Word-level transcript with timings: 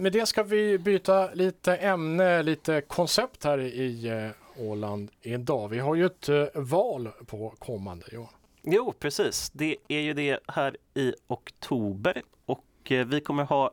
Med 0.00 0.12
det 0.12 0.26
ska 0.26 0.42
vi 0.42 0.78
byta 0.78 1.30
lite 1.34 1.76
ämne, 1.76 2.42
lite 2.42 2.80
koncept 2.80 3.44
här 3.44 3.58
i 3.58 4.08
eh, 4.08 4.66
Åland 4.68 5.10
idag. 5.22 5.68
Vi 5.68 5.78
har 5.78 5.94
ju 5.94 6.06
ett 6.06 6.28
eh, 6.28 6.44
val 6.54 7.08
på 7.26 7.54
kommande, 7.58 8.06
Johan. 8.12 8.28
Jo, 8.62 8.94
precis. 8.98 9.50
Det 9.50 9.76
är 9.88 10.00
ju 10.00 10.14
det 10.14 10.38
här 10.48 10.76
i 10.94 11.14
oktober 11.26 12.22
och 12.46 12.64
eh, 12.84 13.06
vi 13.06 13.20
kommer 13.20 13.44
ha 13.44 13.70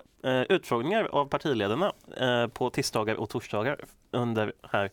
utfrågningar 0.50 1.04
av 1.04 1.26
partiledarna 1.26 1.94
på 2.54 2.70
tisdagar 2.70 3.16
och 3.16 3.30
torsdagar 3.30 3.80
under 4.12 4.54
här 4.72 4.92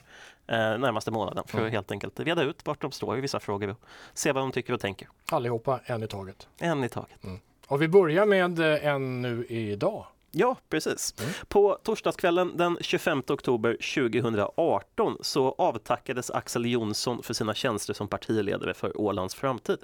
närmaste 0.79 1.11
månaden 1.11 1.45
för 1.47 1.59
att 1.59 1.63
mm. 1.63 1.73
helt 1.73 1.91
enkelt 1.91 2.21
reda 2.21 2.43
ut 2.43 2.67
vart 2.67 2.81
de 2.81 2.93
står 2.93 3.19
i 3.19 3.21
vissa 3.21 3.41
frågor 3.41 3.71
och 3.71 3.79
se 4.15 4.33
vad 4.33 4.43
de 4.43 4.53
tycker 4.53 4.73
och 4.73 4.81
tänker. 4.81 5.09
Allihopa 5.31 5.81
en 5.85 6.03
i 6.03 6.07
taget. 6.07 6.49
En 6.59 6.85
i 6.85 6.89
taget. 6.89 7.25
Mm. 7.25 7.41
Och 7.67 7.83
vi 7.83 7.89
börjar 7.89 8.27
med 8.27 8.61
en 8.61 9.23
nu 9.23 9.47
idag. 9.49 10.07
Ja, 10.35 10.57
precis. 10.69 11.15
Mm. 11.21 11.33
På 11.49 11.79
torsdagskvällen 11.83 12.57
den 12.57 12.79
25 12.81 13.23
oktober 13.29 13.77
2018 13.95 15.17
så 15.21 15.55
avtackades 15.59 16.31
Axel 16.31 16.67
Jonsson 16.67 17.23
för 17.23 17.35
sina 17.35 17.55
tjänster 17.55 17.95
som 17.95 18.09
partiledare 18.09 18.75
för 18.75 19.01
Ålands 19.01 19.35
framtid. 19.35 19.79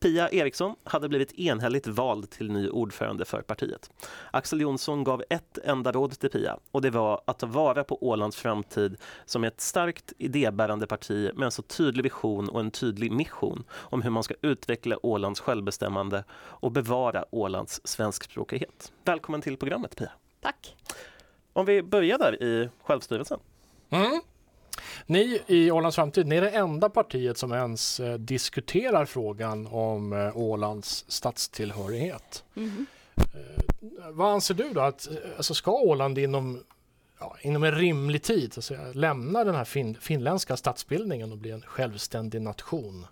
Pia 0.00 0.30
Eriksson 0.30 0.74
hade 0.84 1.08
blivit 1.08 1.32
enhälligt 1.32 1.86
vald 1.86 2.30
till 2.30 2.52
ny 2.52 2.68
ordförande 2.68 3.24
för 3.24 3.42
partiet. 3.42 3.90
Axel 4.30 4.60
Jonsson 4.60 5.04
gav 5.04 5.22
ett 5.30 5.58
enda 5.64 5.92
råd 5.92 6.18
till 6.18 6.30
Pia 6.30 6.58
och 6.70 6.82
det 6.82 6.90
var 6.90 7.22
att 7.24 7.38
ta 7.38 7.46
vara 7.46 7.84
på 7.84 8.04
Ålands 8.06 8.36
framtid 8.36 8.96
som 9.24 9.44
ett 9.44 9.60
starkt 9.60 10.12
idébärande 10.18 10.86
parti 10.86 11.30
med 11.34 11.44
en 11.44 11.52
så 11.52 11.62
tydlig 11.62 12.02
vision 12.02 12.48
och 12.48 12.60
en 12.60 12.70
tydlig 12.70 13.12
mission 13.12 13.64
om 13.72 14.02
hur 14.02 14.10
man 14.10 14.22
ska 14.22 14.34
utveckla 14.42 14.96
Ålands 15.02 15.40
självbestämmande 15.40 16.24
och 16.32 16.72
bevara 16.72 17.24
Ålands 17.30 17.80
svenskspråkighet. 17.84 18.92
Välkommen 19.04 19.42
till 19.42 19.56
programmet 19.56 19.81
programmet, 19.88 19.96
Pia. 19.96 20.10
Tack. 20.40 20.76
Om 21.52 21.66
vi 21.66 21.82
börjar 21.82 22.18
där 22.18 22.42
i 22.42 22.68
självstyrelsen. 22.82 23.40
Mm. 23.90 24.20
Ni 25.06 25.40
i 25.46 25.70
Ålands 25.70 25.96
framtid, 25.96 26.26
ni 26.26 26.36
är 26.36 26.40
det 26.40 26.50
enda 26.50 26.88
partiet 26.88 27.38
som 27.38 27.52
ens 27.52 28.00
eh, 28.00 28.14
diskuterar 28.14 29.04
frågan 29.04 29.66
om 29.66 30.12
eh, 30.12 30.36
Ålands 30.36 31.04
statstillhörighet. 31.08 32.44
Mm. 32.56 32.86
Eh, 33.16 34.10
vad 34.10 34.32
anser 34.32 34.54
du 34.54 34.70
då? 34.72 34.80
Att, 34.80 35.10
eh, 35.10 35.16
alltså 35.36 35.54
ska 35.54 35.72
Åland 35.72 36.18
inom, 36.18 36.64
ja, 37.20 37.36
inom 37.42 37.64
en 37.64 37.72
rimlig 37.72 38.22
tid 38.22 38.52
så 38.52 38.62
säga, 38.62 38.92
lämna 38.92 39.44
den 39.44 39.54
här 39.54 39.64
fin 39.64 39.94
finländska 40.00 40.56
statsbildningen 40.56 41.32
och 41.32 41.38
bli 41.38 41.50
en 41.50 41.62
självständig 41.62 42.42
nation? 42.42 43.06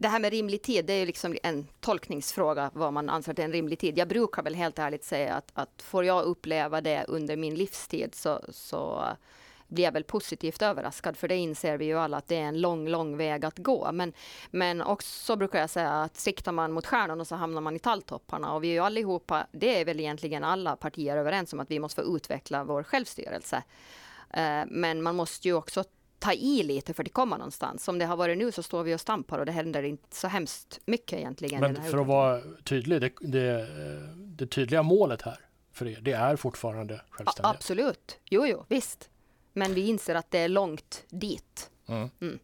Det 0.00 0.08
här 0.08 0.20
med 0.20 0.30
rimlig 0.32 0.62
tid, 0.62 0.84
det 0.84 0.92
är 0.92 0.98
ju 0.98 1.06
liksom 1.06 1.36
en 1.42 1.66
tolkningsfråga 1.80 2.70
vad 2.74 2.92
man 2.92 3.08
anser 3.08 3.32
att 3.32 3.38
är 3.38 3.44
en 3.44 3.52
rimlig 3.52 3.78
tid. 3.78 3.98
Jag 3.98 4.08
brukar 4.08 4.42
väl 4.42 4.54
helt 4.54 4.78
ärligt 4.78 5.04
säga 5.04 5.34
att, 5.34 5.50
att 5.54 5.82
får 5.82 6.04
jag 6.04 6.24
uppleva 6.24 6.80
det 6.80 7.04
under 7.08 7.36
min 7.36 7.54
livstid 7.54 8.14
så, 8.14 8.40
så 8.48 9.04
blir 9.68 9.84
jag 9.84 9.92
väl 9.92 10.04
positivt 10.04 10.62
överraskad, 10.62 11.16
för 11.16 11.28
det 11.28 11.36
inser 11.36 11.76
vi 11.76 11.84
ju 11.84 11.98
alla 11.98 12.16
att 12.16 12.28
det 12.28 12.36
är 12.36 12.42
en 12.42 12.60
lång, 12.60 12.88
lång 12.88 13.16
väg 13.16 13.44
att 13.44 13.58
gå. 13.58 13.92
Men, 13.92 14.12
men 14.50 14.82
också 14.82 15.36
brukar 15.36 15.60
jag 15.60 15.70
säga 15.70 15.90
att 15.90 16.16
siktar 16.16 16.52
man 16.52 16.72
mot 16.72 16.86
stjärnorna 16.86 17.24
så 17.24 17.34
hamnar 17.34 17.60
man 17.60 17.76
i 17.76 17.78
talltopparna 17.78 18.54
och 18.54 18.64
vi 18.64 18.68
är 18.68 18.72
ju 18.72 18.80
allihopa, 18.80 19.46
det 19.52 19.80
är 19.80 19.84
väl 19.84 20.00
egentligen 20.00 20.44
alla 20.44 20.76
partier 20.76 21.16
överens 21.16 21.52
om 21.52 21.60
att 21.60 21.70
vi 21.70 21.78
måste 21.78 22.02
få 22.02 22.16
utveckla 22.16 22.64
vår 22.64 22.82
självstyrelse. 22.82 23.62
Eh, 24.30 24.62
men 24.66 25.02
man 25.02 25.16
måste 25.16 25.48
ju 25.48 25.54
också 25.54 25.84
ta 26.20 26.32
i 26.32 26.62
lite 26.62 26.94
för 26.94 27.04
att 27.04 27.12
komma 27.12 27.36
någonstans. 27.36 27.84
Som 27.84 27.98
det 27.98 28.04
har 28.04 28.16
varit 28.16 28.38
nu 28.38 28.52
så 28.52 28.62
står 28.62 28.82
vi 28.82 28.94
och 28.94 29.00
stampar 29.00 29.38
och 29.38 29.46
det 29.46 29.52
händer 29.52 29.82
inte 29.82 30.16
så 30.16 30.28
hemskt 30.28 30.80
mycket 30.86 31.18
egentligen. 31.18 31.60
Men 31.60 31.82
för 31.82 31.98
att 31.98 32.06
vara 32.06 32.40
tydlig, 32.64 33.00
det, 33.00 33.12
det, 33.20 33.68
det, 34.16 34.46
tydliga 34.46 34.82
målet 34.82 35.22
här 35.22 35.38
för 35.72 35.88
er, 35.88 35.98
det 36.00 36.12
är 36.12 36.36
fortfarande 36.36 37.00
självständighet? 37.10 37.56
absolut, 37.56 38.18
jo, 38.24 38.46
jo, 38.46 38.64
visst. 38.68 39.10
Men 39.52 39.74
vi 39.74 39.86
inser 39.86 40.14
att 40.14 40.30
det 40.30 40.38
är 40.38 40.48
långt 40.48 41.04
dit. 41.08 41.70
Mm. 41.86 42.10
Mm. 42.20 42.38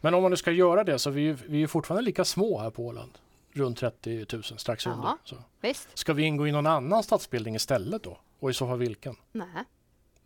Men 0.00 0.14
om 0.14 0.22
man 0.22 0.30
nu 0.30 0.36
ska 0.36 0.50
göra 0.50 0.84
det 0.84 0.98
så 0.98 1.10
vi, 1.10 1.32
vi 1.32 1.62
är 1.62 1.66
fortfarande 1.66 2.02
lika 2.02 2.24
små 2.24 2.58
här 2.58 2.70
på 2.70 2.86
Åland. 2.86 3.10
Runt 3.52 3.78
30 3.78 4.26
000, 4.32 4.42
strax 4.42 4.86
Aha, 4.86 4.96
under. 4.96 5.12
Så. 5.24 5.36
Visst. 5.60 5.98
Ska 5.98 6.12
vi 6.12 6.22
ingå 6.22 6.46
i 6.46 6.52
någon 6.52 6.66
annan 6.66 7.02
statsbildning 7.02 7.54
istället 7.54 8.02
då? 8.02 8.18
Och 8.38 8.50
i 8.50 8.54
så 8.54 8.66
fall 8.66 8.78
vilken? 8.78 9.16
Nej. 9.32 9.64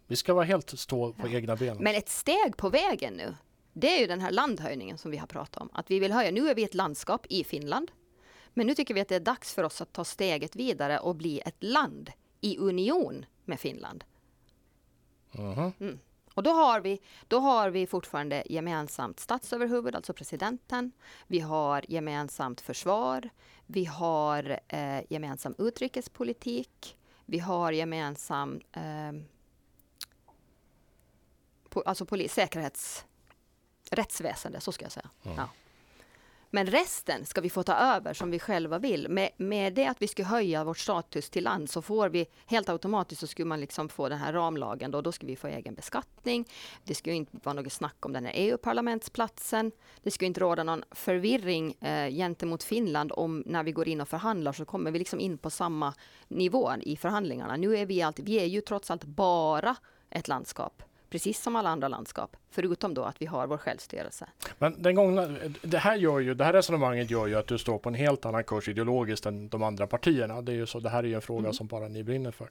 Vi 0.07 0.17
ska 0.17 0.35
vara 0.35 0.45
helt 0.45 0.79
stå 0.79 1.13
på 1.13 1.29
ja. 1.29 1.33
egna 1.33 1.57
ben. 1.57 1.77
Men 1.81 1.95
ett 1.95 2.09
steg 2.09 2.57
på 2.57 2.69
vägen 2.69 3.15
nu, 3.15 3.35
det 3.73 3.97
är 3.97 4.01
ju 4.01 4.07
den 4.07 4.21
här 4.21 4.31
landhöjningen 4.31 4.99
som 4.99 5.11
vi 5.11 5.17
har 5.17 5.27
pratat 5.27 5.63
om. 5.63 5.71
Att 5.73 5.91
vi 5.91 5.99
vill 5.99 6.13
höja, 6.13 6.31
nu 6.31 6.49
är 6.49 6.55
vi 6.55 6.65
ett 6.65 6.75
landskap 6.75 7.27
i 7.29 7.45
Finland. 7.45 7.91
Men 8.55 8.67
nu 8.67 8.75
tycker 8.75 8.95
vi 8.95 9.01
att 9.01 9.09
det 9.09 9.17
är 9.17 9.21
dags 9.21 9.55
för 9.55 9.63
oss 9.63 9.81
att 9.81 9.93
ta 9.93 10.05
steget 10.05 10.57
vidare 10.57 10.99
och 10.99 11.17
bli 11.17 11.41
ett 11.41 11.57
land 11.59 12.11
i 12.41 12.59
union 12.59 13.27
med 13.45 13.61
Finland. 13.61 14.05
Uh-huh. 15.33 15.73
Mm. 15.81 15.99
Och 16.35 16.43
då 16.43 16.51
har, 16.51 16.81
vi, 16.81 17.01
då 17.29 17.39
har 17.39 17.71
vi 17.71 17.87
fortfarande 17.87 18.43
gemensamt 18.47 19.21
statsöverhuvud, 19.21 19.95
alltså 19.95 20.13
presidenten. 20.13 20.93
Vi 21.27 21.41
har 21.41 21.85
gemensamt 21.89 22.61
försvar. 22.61 23.31
Vi 23.67 23.85
har 23.85 24.61
eh, 24.69 25.01
gemensam 25.09 25.55
utrikespolitik. 25.59 26.97
Vi 27.27 27.39
har 27.39 27.73
gemensam 27.73 28.61
eh, 28.73 29.13
alltså 31.87 32.07
polis, 32.07 32.35
säkerhets, 32.35 33.05
rättsväsende, 33.91 34.61
så 34.61 34.73
ska 34.73 34.85
jag 34.85 34.93
säga. 34.93 35.11
Mm. 35.25 35.37
Ja. 35.37 35.49
Men 36.55 36.67
resten 36.67 37.27
ska 37.27 37.41
vi 37.41 37.51
få 37.51 37.63
ta 37.63 37.75
över 37.75 38.15
som 38.15 38.31
vi 38.31 38.39
själva 38.39 38.79
vill. 38.79 39.09
Med, 39.09 39.31
med 39.37 39.75
det 39.75 39.87
att 39.87 40.03
vi 40.03 40.09
ska 40.09 40.25
höja 40.25 40.65
vår 40.65 40.75
status 40.75 41.31
till 41.31 41.45
land 41.45 41.71
så 41.71 41.83
får 41.83 42.09
vi 42.09 42.27
helt 42.47 42.69
automatiskt 42.69 43.21
så 43.21 43.27
skulle 43.27 43.47
man 43.47 43.61
liksom 43.61 43.89
få 43.89 44.09
den 44.09 44.19
här 44.19 44.33
ramlagen 44.33 44.91
då. 44.91 45.01
Då 45.01 45.13
ska 45.13 45.27
vi 45.27 45.37
få 45.37 45.47
egen 45.47 45.75
beskattning. 45.75 46.49
Det 46.85 46.95
ska 46.95 47.13
inte 47.13 47.37
vara 47.43 47.53
något 47.53 47.73
snack 47.73 48.07
om 48.07 48.13
den 48.13 48.25
här 48.25 48.33
EU-parlamentsplatsen. 48.35 49.73
Det 50.03 50.11
ska 50.11 50.27
inte 50.27 50.41
råda 50.41 50.63
någon 50.63 50.85
förvirring 50.91 51.73
eh, 51.73 52.11
gentemot 52.11 52.63
Finland 52.63 53.13
om 53.15 53.43
när 53.47 53.63
vi 53.63 53.73
går 53.73 53.89
in 53.89 54.01
och 54.01 54.09
förhandlar 54.09 54.53
så 54.53 54.65
kommer 54.65 54.91
vi 54.91 54.99
liksom 54.99 55.21
in 55.21 55.39
på 55.39 55.51
samma 55.51 55.95
nivå 56.29 56.73
i 56.83 56.97
förhandlingarna. 56.97 57.57
Nu 57.57 57.77
är 57.77 57.87
vi 57.87 58.03
alltid, 58.03 58.25
vi 58.25 58.41
är 58.41 58.47
ju 58.47 58.61
trots 58.61 58.91
allt 58.91 59.05
bara 59.05 59.77
ett 60.11 60.29
landskap 60.29 60.83
precis 61.15 61.43
som 61.43 61.57
alla 61.57 61.69
andra 61.69 61.89
landskap, 61.89 62.37
förutom 62.51 62.95
då 62.95 63.03
att 63.05 63.23
vi 63.23 63.27
har 63.27 63.47
vår 63.47 63.57
självstyrelse. 63.57 64.27
Men 64.59 64.83
den 64.83 64.95
gångna, 64.95 65.37
det, 65.63 65.79
här 65.79 65.97
gör 65.97 66.21
ju, 66.21 66.35
det 66.35 66.45
här 66.45 66.53
resonemanget 66.53 67.11
gör 67.11 67.27
ju 67.27 67.35
att 67.35 67.47
du 67.47 67.59
står 67.59 67.79
på 67.79 67.89
en 67.89 67.95
helt 67.95 68.27
annan 68.27 68.45
kurs 68.45 68.69
ideologiskt 68.69 69.27
än 69.27 69.49
de 69.49 69.63
andra 69.63 69.87
partierna. 69.87 70.43
Det, 70.43 70.53
är 70.53 70.57
ju 70.57 70.67
så, 70.67 70.81
det 70.81 70.89
här 70.89 71.03
är 71.03 71.09
ju 71.09 71.15
en 71.15 71.23
fråga 71.23 71.41
mm. 71.41 71.53
som 71.53 71.67
bara 71.67 71.89
ni 71.89 72.03
brinner 72.03 72.31
för. 72.31 72.51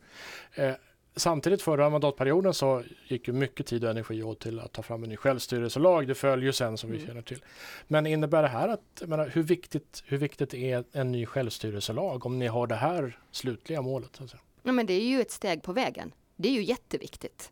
Eh, 0.53 0.73
samtidigt 1.15 1.61
förra 1.61 1.89
mandatperioden 1.89 2.53
så 2.53 2.83
gick 3.07 3.27
ju 3.27 3.33
mycket 3.33 3.65
tid 3.65 3.83
och 3.83 3.89
energi 3.89 4.23
åt 4.23 4.39
till 4.39 4.59
att 4.59 4.71
ta 4.71 4.81
fram 4.81 5.03
en 5.03 5.09
ny 5.09 5.17
självstyrelselag. 5.17 6.07
Det 6.07 6.15
följer 6.15 6.45
ju 6.45 6.53
sen 6.53 6.77
som 6.77 6.89
mm. 6.89 7.01
vi 7.01 7.07
känner 7.07 7.21
till. 7.21 7.43
Men 7.87 8.05
innebär 8.05 8.41
det 8.41 8.47
här 8.47 8.67
att, 8.67 9.03
menar, 9.05 9.27
hur, 9.27 9.43
viktigt, 9.43 10.03
hur 10.05 10.17
viktigt 10.17 10.53
är 10.53 10.83
en 10.91 11.11
ny 11.11 11.25
självstyrelselag 11.25 12.25
om 12.25 12.39
ni 12.39 12.47
har 12.47 12.67
det 12.67 12.75
här 12.75 13.19
slutliga 13.31 13.81
målet? 13.81 14.21
Alltså? 14.21 14.37
Ja, 14.63 14.71
men 14.71 14.85
det 14.85 14.93
är 14.93 15.05
ju 15.05 15.21
ett 15.21 15.31
steg 15.31 15.63
på 15.63 15.73
vägen. 15.73 16.13
Det 16.35 16.47
är 16.47 16.53
ju 16.53 16.63
jätteviktigt. 16.63 17.51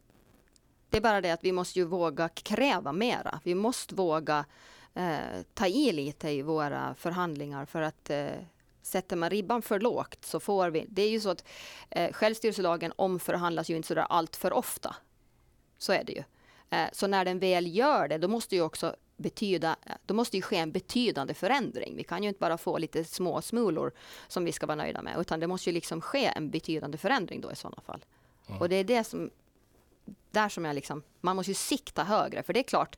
Det 0.91 0.97
är 0.97 1.01
bara 1.01 1.21
det 1.21 1.31
att 1.31 1.43
vi 1.43 1.51
måste 1.51 1.79
ju 1.79 1.85
våga 1.85 2.29
kräva 2.29 2.91
mera. 2.91 3.39
Vi 3.43 3.55
måste 3.55 3.95
våga 3.95 4.45
eh, 4.93 5.41
ta 5.53 5.67
i 5.67 5.91
lite 5.91 6.29
i 6.29 6.41
våra 6.41 6.95
förhandlingar 6.95 7.65
för 7.65 7.81
att 7.81 8.09
eh, 8.09 8.27
sätter 8.81 9.15
man 9.15 9.29
ribban 9.29 9.61
för 9.61 9.79
lågt 9.79 10.25
så 10.25 10.39
får 10.39 10.69
vi... 10.69 10.85
Det 10.89 11.01
är 11.01 11.09
ju 11.09 11.19
så 11.19 11.29
att 11.29 11.45
eh, 11.89 12.11
självstyrelselagen 12.11 12.93
omförhandlas 12.95 13.69
ju 13.69 13.75
inte 13.75 13.87
sådär 13.87 14.05
allt 14.09 14.35
för 14.35 14.53
ofta. 14.53 14.95
Så 15.77 15.93
är 15.93 16.03
det 16.03 16.11
ju. 16.11 16.23
Eh, 16.69 16.87
så 16.93 17.07
när 17.07 17.25
den 17.25 17.39
väl 17.39 17.75
gör 17.75 18.07
det, 18.07 18.17
då 18.17 18.27
måste 18.27 18.55
ju 18.55 18.61
också 18.61 18.95
betyda, 19.17 19.75
då 20.05 20.13
måste 20.13 20.37
ju 20.37 20.41
ske 20.41 20.55
en 20.55 20.71
betydande 20.71 21.33
förändring. 21.33 21.95
Vi 21.95 22.03
kan 22.03 22.23
ju 22.23 22.29
inte 22.29 22.39
bara 22.39 22.57
få 22.57 22.77
lite 22.77 23.03
små 23.03 23.41
smulor 23.41 23.91
som 24.27 24.45
vi 24.45 24.51
ska 24.51 24.65
vara 24.65 24.75
nöjda 24.75 25.01
med, 25.01 25.19
utan 25.19 25.39
det 25.39 25.47
måste 25.47 25.69
ju 25.69 25.73
liksom 25.73 26.01
ske 26.01 26.25
en 26.35 26.49
betydande 26.49 26.97
förändring 26.97 27.41
då 27.41 27.51
i 27.51 27.55
sådana 27.55 27.81
fall. 27.81 28.05
Mm. 28.47 28.61
Och 28.61 28.69
det 28.69 28.75
är 28.75 28.83
det 28.83 29.03
som 29.03 29.29
där 30.31 30.49
som 30.49 30.65
jag 30.65 30.75
liksom, 30.75 31.03
man 31.21 31.35
måste 31.35 31.51
ju 31.51 31.55
sikta 31.55 32.03
högre, 32.03 32.43
för 32.43 32.53
det 32.53 32.59
är 32.59 32.63
klart 32.63 32.97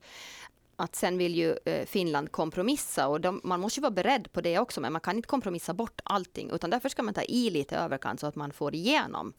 att 0.76 0.96
sen 0.96 1.18
vill 1.18 1.36
ju 1.36 1.58
eh, 1.66 1.86
Finland 1.86 2.32
kompromissa 2.32 3.08
och 3.08 3.22
de, 3.22 3.42
man 3.44 3.60
måste 3.60 3.80
ju 3.80 3.82
vara 3.82 3.92
beredd 3.92 4.32
på 4.32 4.42
det 4.42 4.60
också, 4.60 4.82
men 4.82 4.92
man 4.94 5.02
kan 5.02 5.16
inte 5.16 5.28
kompromissa 5.28 5.74
bort 5.74 6.02
allting, 6.04 6.50
utan 6.52 6.70
därför 6.70 6.90
ska 6.90 7.04
man 7.04 7.14
ta 7.14 7.22
i 7.22 7.50
lite 7.50 7.78
överkant 7.78 8.20
så 8.20 8.28
att 8.28 8.36
man 8.36 8.52
får 8.52 8.76
igenom 8.76 9.34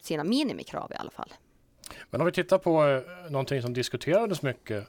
sina 0.00 0.24
minimikrav 0.24 0.92
i 0.92 0.94
alla 0.94 1.10
fall. 1.10 1.32
Men 2.10 2.20
om 2.20 2.24
vi 2.26 2.32
tittar 2.32 2.58
på 2.58 2.84
eh, 2.86 3.30
någonting 3.30 3.62
som 3.62 3.72
diskuterades 3.72 4.42
mycket 4.42 4.88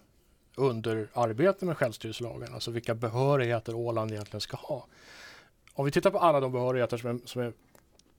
under 0.56 1.08
arbetet 1.14 1.62
med 1.62 1.78
självstyrelselagen, 1.78 2.54
alltså 2.54 2.72
vilka 2.72 2.96
behörigheter 2.96 3.76
Åland 3.76 4.12
egentligen 4.12 4.42
ska 4.42 4.58
ha. 4.58 4.88
Om 5.74 5.86
vi 5.86 5.92
tittar 5.92 6.12
på 6.12 6.20
alla 6.20 6.40
de 6.40 6.52
behörigheter 6.52 6.98
som 6.98 7.10
är, 7.10 7.20
som 7.26 7.42
är 7.42 7.54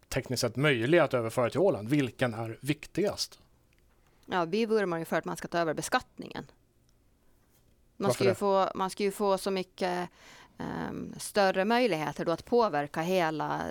tekniskt 0.08 0.40
sett 0.40 0.56
möjliga 0.56 1.04
att 1.04 1.14
överföra 1.14 1.50
till 1.50 1.60
Åland, 1.60 1.88
vilken 1.88 2.34
är 2.34 2.58
viktigast? 2.60 3.38
Ja, 4.26 4.44
vi 4.44 4.66
vurmar 4.66 4.98
ju 4.98 5.04
för 5.04 5.16
att 5.16 5.24
man 5.24 5.36
ska 5.36 5.48
ta 5.48 5.58
över 5.58 5.74
beskattningen. 5.74 6.46
Man 7.96 8.12
ska, 8.12 8.24
ju 8.24 8.34
få, 8.34 8.70
man 8.74 8.90
ska 8.90 9.02
ju 9.02 9.10
få 9.10 9.38
så 9.38 9.50
mycket 9.50 10.08
um, 10.58 11.14
större 11.18 11.64
möjligheter 11.64 12.24
då 12.24 12.32
att 12.32 12.44
påverka 12.44 13.00
hela 13.00 13.62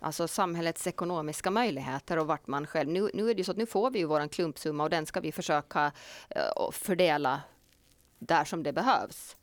Alltså 0.00 0.28
samhällets 0.28 0.86
ekonomiska 0.86 1.50
möjligheter 1.50 2.18
och 2.18 2.26
vart 2.26 2.46
man 2.46 2.66
själv... 2.66 2.90
Nu, 2.90 3.10
nu 3.14 3.30
är 3.30 3.34
det 3.34 3.44
så 3.44 3.50
att 3.50 3.56
nu 3.56 3.66
får 3.66 3.90
vi 3.90 3.98
ju 3.98 4.04
våran 4.04 4.28
klumpsumma 4.28 4.84
och 4.84 4.90
den 4.90 5.06
ska 5.06 5.20
vi 5.20 5.32
försöka 5.32 5.92
uh, 6.36 6.70
fördela 6.72 7.40
där 8.18 8.44
som 8.44 8.62
det 8.62 8.72
behövs. 8.72 9.36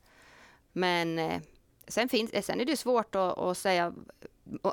Men 0.71 1.19
uh, 1.19 1.41
sen, 1.87 2.09
finns, 2.09 2.45
sen 2.45 2.61
är 2.61 2.65
det 2.65 2.77
svårt 2.77 3.15
att, 3.15 3.37
att 3.37 3.57
säga... 3.57 3.93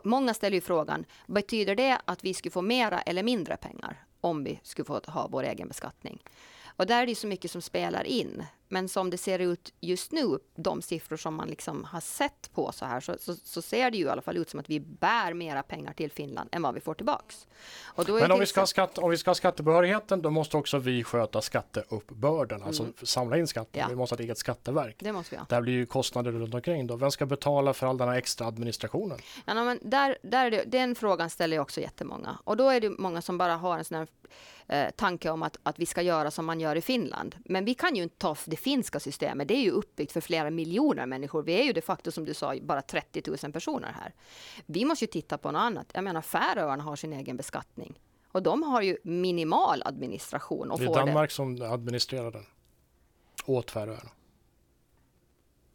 Många 0.05 0.35
ställer 0.35 0.55
ju 0.55 0.61
frågan, 0.61 1.05
betyder 1.27 1.75
det 1.75 2.01
att 2.05 2.25
vi 2.25 2.35
skulle 2.35 2.53
få 2.53 2.63
mera 2.63 3.01
eller 3.01 3.23
mindre 3.23 3.57
pengar 3.57 4.05
om 4.21 4.45
vi 4.45 4.61
skulle 4.63 4.87
få 4.87 5.01
ha 5.07 5.29
vår 5.29 5.43
egen 5.43 5.69
beskattning? 5.69 6.23
Och 6.67 6.87
där 6.87 7.03
är 7.03 7.07
det 7.07 7.15
så 7.15 7.27
mycket 7.27 7.51
som 7.51 7.63
spelar 7.63 8.05
in. 8.05 8.45
Men 8.73 8.89
som 8.89 9.11
det 9.11 9.19
ser 9.19 9.39
ut 9.39 9.73
just 9.81 10.13
nu, 10.13 10.39
de 10.57 10.83
siffror 10.83 11.17
som 11.17 11.35
man 11.35 11.49
liksom 11.49 11.85
har 11.85 12.01
sett 12.01 12.51
på 12.55 12.73
så 12.73 12.85
här, 12.85 13.01
så, 13.01 13.17
så, 13.19 13.35
så, 13.35 13.63
ser 13.63 13.91
det 13.91 13.97
ju 13.97 14.05
i 14.05 14.09
alla 14.09 14.23
fall 14.23 14.37
ut 14.37 14.51
som 14.51 14.61
att 14.61 14.71
vi 14.71 14.81
bär 14.81 15.35
mera 15.35 15.63
pengar 15.63 15.93
till 15.93 16.11
Finland 16.11 16.49
än 16.53 16.63
vad 16.63 16.75
vi 16.75 16.81
får 16.81 16.95
tillbaks. 16.95 17.47
Men 17.97 18.33
om 18.33 18.41
vi, 18.41 18.47
ska 18.47 18.67
skatt, 18.67 18.99
om 18.99 19.11
vi 19.11 19.17
ska 19.17 19.31
ha 19.31 19.35
skattebehörigheten, 19.35 20.23
då 20.23 20.31
måste 20.31 20.57
också 20.57 20.79
vi 20.79 21.05
sköta 21.05 21.43
skatteuppbörden, 21.43 22.63
alltså 22.63 22.83
mm. 22.83 22.95
samla 23.03 23.39
in 23.39 23.47
skatten. 23.47 23.81
Ja. 23.81 23.87
Vi 23.89 23.95
måste 23.97 24.13
ha 24.13 24.17
ett 24.17 24.25
eget 24.25 24.39
skatteverk. 24.39 24.97
Det 24.99 25.13
måste 25.13 25.35
vi 25.35 25.39
ha. 25.39 25.47
Där 25.49 25.61
blir 25.61 25.73
ju 25.73 25.87
kostnader 25.87 26.33
runt 26.33 26.55
omkring 26.55 26.87
då. 26.87 26.97
Vem 26.97 27.11
ska 27.11 27.27
betala 27.27 27.75
för 27.75 27.87
all 27.87 27.97
den 27.97 28.09
här 28.09 28.17
extra 28.17 28.47
administrationen? 28.47 29.19
Ja, 29.45 29.55
men 29.55 29.79
där, 29.83 30.19
där 30.23 30.51
det, 30.51 30.65
den 30.67 30.95
frågan 30.95 31.31
ställer 31.31 31.57
jag 31.57 31.63
också 31.63 31.81
jättemånga. 31.81 32.39
Och 32.45 32.57
då 32.57 32.69
är 32.69 32.81
det 32.81 32.91
många 32.91 33.23
som 33.23 33.39
bara 33.39 33.57
har 33.57 33.79
en 33.79 33.85
sån 33.85 33.99
här 33.99 34.09
eh, 34.71 34.91
tanke 34.91 35.31
om 35.31 35.43
att, 35.43 35.59
att 35.63 35.79
vi 35.79 35.87
ska 35.87 36.03
göra 36.03 36.31
som 36.31 36.47
man 36.47 36.61
gör 36.61 36.77
i 36.77 36.81
Finland. 36.81 37.37
Men 37.45 37.65
vi 37.65 37.75
kan 37.75 37.97
ju 37.97 38.03
inte 38.03 38.17
ta 38.19 38.37
det 38.45 38.57
finska 38.57 39.01
systemet. 39.01 39.49
Det 39.49 39.55
är 39.55 39.63
ju 39.63 39.71
uppbyggt 39.71 40.13
för 40.13 40.21
flera 40.21 40.51
miljoner 40.51 41.07
människor. 41.07 41.43
Vi 41.43 41.53
är 41.53 41.65
ju 41.65 41.73
de 41.73 41.83
facto, 41.83 42.13
som 42.13 42.25
du 42.25 42.35
sa, 42.35 42.55
bara 42.63 42.83
30 42.83 43.23
000 43.43 43.53
personer 43.53 43.93
här. 43.93 44.15
Vi 44.67 44.85
måste 44.85 45.05
ju 45.05 45.07
titta 45.07 45.39
på 45.39 45.51
något 45.51 45.61
annat. 45.61 45.87
Jag 45.95 46.05
menar, 46.05 46.23
Färöarna 46.23 46.83
har 46.83 46.97
sin 46.97 47.13
egen 47.13 47.37
beskattning. 47.37 48.01
Och 48.33 48.43
de 48.43 48.63
har 48.63 48.83
ju 48.83 48.99
minimal 49.03 49.83
administration. 49.85 50.71
Och 50.71 50.79
det 50.79 50.85
är 50.85 50.95
Danmark 50.95 51.31
det. 51.31 51.35
som 51.35 51.63
administrerar 51.63 52.31
den 52.31 52.47
åt 53.47 53.71
Färöarna. 53.71 54.11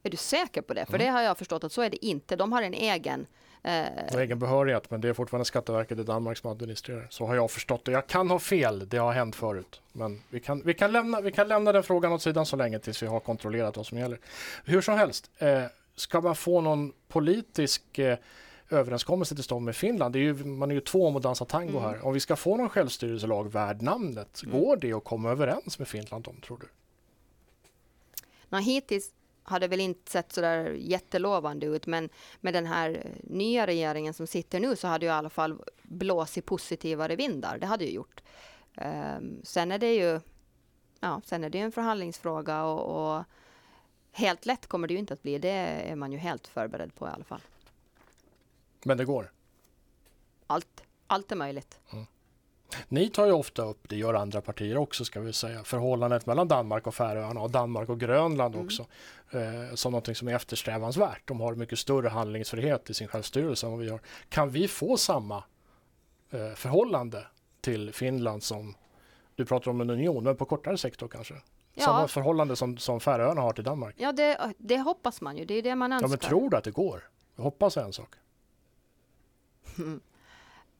Är 0.04 0.10
du 0.10 0.18
säker 0.18 0.62
på 0.62 0.74
det? 0.74 0.86
För 0.86 0.96
mm. 0.96 1.06
det 1.06 1.12
har 1.12 1.22
jag 1.22 1.38
förstått 1.38 1.64
att 1.64 1.72
så 1.72 1.82
är 1.82 1.90
det 1.90 2.06
inte. 2.06 2.36
De 2.36 2.52
har 2.52 2.62
en 2.62 2.74
egen 2.74 3.28
Eh, 3.66 4.20
egen 4.20 4.40
behörighet, 4.40 4.92
men 4.92 5.02
det 5.02 5.10
är 5.10 5.14
fortfarande 5.14 5.46
Skatteverket 5.46 6.00
i 6.00 6.04
Danmark 6.04 6.38
som 6.38 6.52
administrerar. 6.52 7.08
Så 7.10 7.26
har 7.26 7.36
jag 7.36 7.52
förstått 7.52 7.86
det. 7.86 7.92
Jag 7.92 8.08
kan 8.08 8.30
ha 8.30 8.40
fel, 8.40 8.90
det 8.90 8.98
har 8.98 9.14
hänt 9.14 9.36
förut. 9.36 9.82
Men 9.94 10.22
vi 10.30 10.40
kan, 10.40 10.62
vi 10.66 10.74
kan, 10.74 10.92
lämna, 10.92 11.22
vi 11.22 11.32
kan 11.32 11.48
lämna 11.48 11.72
den 11.72 11.84
frågan 11.84 12.12
åt 12.12 12.22
sidan 12.22 12.46
så 12.46 12.56
länge 12.56 12.80
tills 12.80 13.04
vi 13.04 13.08
har 13.08 13.20
kontrollerat 13.20 13.78
vad 13.78 13.86
som 13.86 13.98
gäller. 13.98 14.20
Hur 14.66 14.82
som 14.82 14.98
helst, 14.98 15.32
eh, 15.38 15.64
ska 15.96 16.22
man 16.22 16.36
få 16.36 16.62
någon 16.62 16.94
politisk 17.08 18.00
eh, 18.00 18.18
överenskommelse 18.70 19.36
till 19.36 19.44
stånd 19.44 19.66
med 19.66 19.76
Finland. 19.76 20.14
Det 20.14 20.20
är 20.20 20.22
ju, 20.22 20.34
man 20.34 20.72
är 20.72 20.76
ju 20.76 20.82
två 20.82 21.08
om 21.08 21.16
att 21.16 21.24
dansa 21.24 21.46
tango 21.46 21.78
mm. 21.78 21.82
här. 21.82 22.06
Om 22.06 22.14
vi 22.14 22.20
ska 22.20 22.36
få 22.36 22.58
någon 22.58 22.70
självstyrelselag 22.70 23.52
värd 23.52 23.82
namnet, 23.82 24.42
mm. 24.44 24.60
går 24.60 24.78
det 24.78 24.94
att 24.94 25.04
komma 25.04 25.32
överens 25.32 25.80
med 25.80 25.88
Finland 25.88 26.28
om, 26.28 26.42
tror 26.42 26.58
du? 26.58 26.68
Nej, 28.50 28.64
hittills 28.64 29.12
hade 29.48 29.68
väl 29.68 29.80
inte 29.80 30.12
sett 30.12 30.32
så 30.32 30.42
där 30.42 30.70
jättelovande 30.72 31.66
ut, 31.66 31.88
men 31.88 32.10
med 32.42 32.54
den 32.54 32.66
här 32.66 33.12
nya 33.24 33.68
regeringen 33.68 34.14
som 34.14 34.28
sitter 34.28 34.60
nu 34.60 34.76
så 34.76 34.88
hade 34.88 35.06
ju 35.06 35.10
i 35.10 35.14
alla 35.14 35.30
fall 35.30 35.62
blåst 35.84 36.38
i 36.38 36.42
positivare 36.42 37.16
vindar. 37.16 37.58
Det 37.58 37.66
hade 37.66 37.86
ju 37.86 37.92
gjort. 37.92 38.22
Um, 38.78 39.42
sen 39.44 39.72
är 39.72 39.78
det 39.78 39.96
ju 39.96 40.20
ja, 41.00 41.22
sen 41.26 41.44
är 41.44 41.50
det 41.50 41.60
en 41.60 41.72
förhandlingsfråga 41.72 42.64
och, 42.64 43.16
och, 43.16 43.24
helt 44.12 44.46
lätt 44.46 44.68
kommer 44.68 44.88
det 44.88 44.94
ju 44.94 45.00
inte 45.00 45.14
att 45.14 45.22
bli. 45.22 45.40
Det 45.40 45.50
är 45.50 45.96
man 45.96 46.12
ju 46.12 46.18
helt 46.18 46.48
förberedd 46.48 46.96
på 46.96 47.08
i 47.08 47.10
alla 47.10 47.24
fall. 47.24 47.42
Men 48.84 48.98
det 48.98 49.06
går? 49.06 49.32
Allt, 50.48 50.84
allt 51.08 51.32
är 51.32 51.36
möjligt. 51.36 51.80
Mm. 51.92 52.06
Ni 52.88 53.10
tar 53.10 53.26
ju 53.26 53.32
ofta 53.32 53.62
upp, 53.62 53.90
det 53.90 53.96
gör 53.96 54.14
andra 54.14 54.42
partier 54.42 54.78
också 54.78 55.06
ska 55.06 55.20
vi 55.22 55.34
säga, 55.34 55.64
förhållandet 55.64 56.26
mellan 56.26 56.48
Danmark 56.48 56.88
och 56.88 56.96
Färöarna 56.96 57.42
och 57.42 57.52
Danmark 57.52 57.90
och 57.90 58.00
Grönland 58.00 58.56
mm. 58.56 58.66
också 58.66 58.86
eh, 59.32 59.76
som 59.76 59.92
något 59.92 60.18
som 60.18 60.28
är 60.28 60.36
eftersträvansvärt. 60.36 61.22
De 61.26 61.40
har 61.40 61.56
mycket 61.56 61.80
större 61.80 62.08
handlingsfrihet 62.08 62.90
i 62.90 62.94
sin 62.94 63.08
självstyrelse 63.08 63.66
än 63.66 63.72
vad 63.72 63.82
vi 63.82 63.90
har. 63.90 64.00
Kan 64.30 64.50
vi 64.50 64.68
få 64.68 64.98
samma 64.98 65.44
eh, 66.32 66.54
förhållande 66.56 67.28
till 67.62 67.94
Finland 67.94 68.44
som 68.44 68.76
du 69.36 69.46
pratar 69.46 69.72
om 69.72 69.82
en 69.82 69.90
union, 69.90 70.24
men 70.24 70.36
på 70.36 70.46
kortare 70.46 70.78
sikt 70.78 71.00
då 71.00 71.08
kanske? 71.08 71.34
Ja. 71.74 71.86
Samma 71.86 72.08
förhållande 72.08 72.56
som, 72.56 72.78
som 72.78 73.00
Färöarna 73.00 73.42
har 73.42 73.54
till 73.54 73.64
Danmark? 73.64 73.96
Ja, 73.98 74.12
det, 74.12 74.54
det 74.58 74.78
hoppas 74.78 75.22
man 75.22 75.38
ju. 75.38 75.46
Det 75.46 75.54
är 75.54 75.62
det 75.62 75.76
man 75.76 75.92
önskar. 75.92 76.08
Ja, 76.08 76.10
men 76.10 76.20
tror 76.20 76.50
du 76.50 76.58
att 76.58 76.64
det 76.64 76.72
går? 76.72 77.10
Jag 77.36 77.44
hoppas 77.44 77.78
en 77.78 77.94
sak. 77.94 78.16
um, 79.78 80.02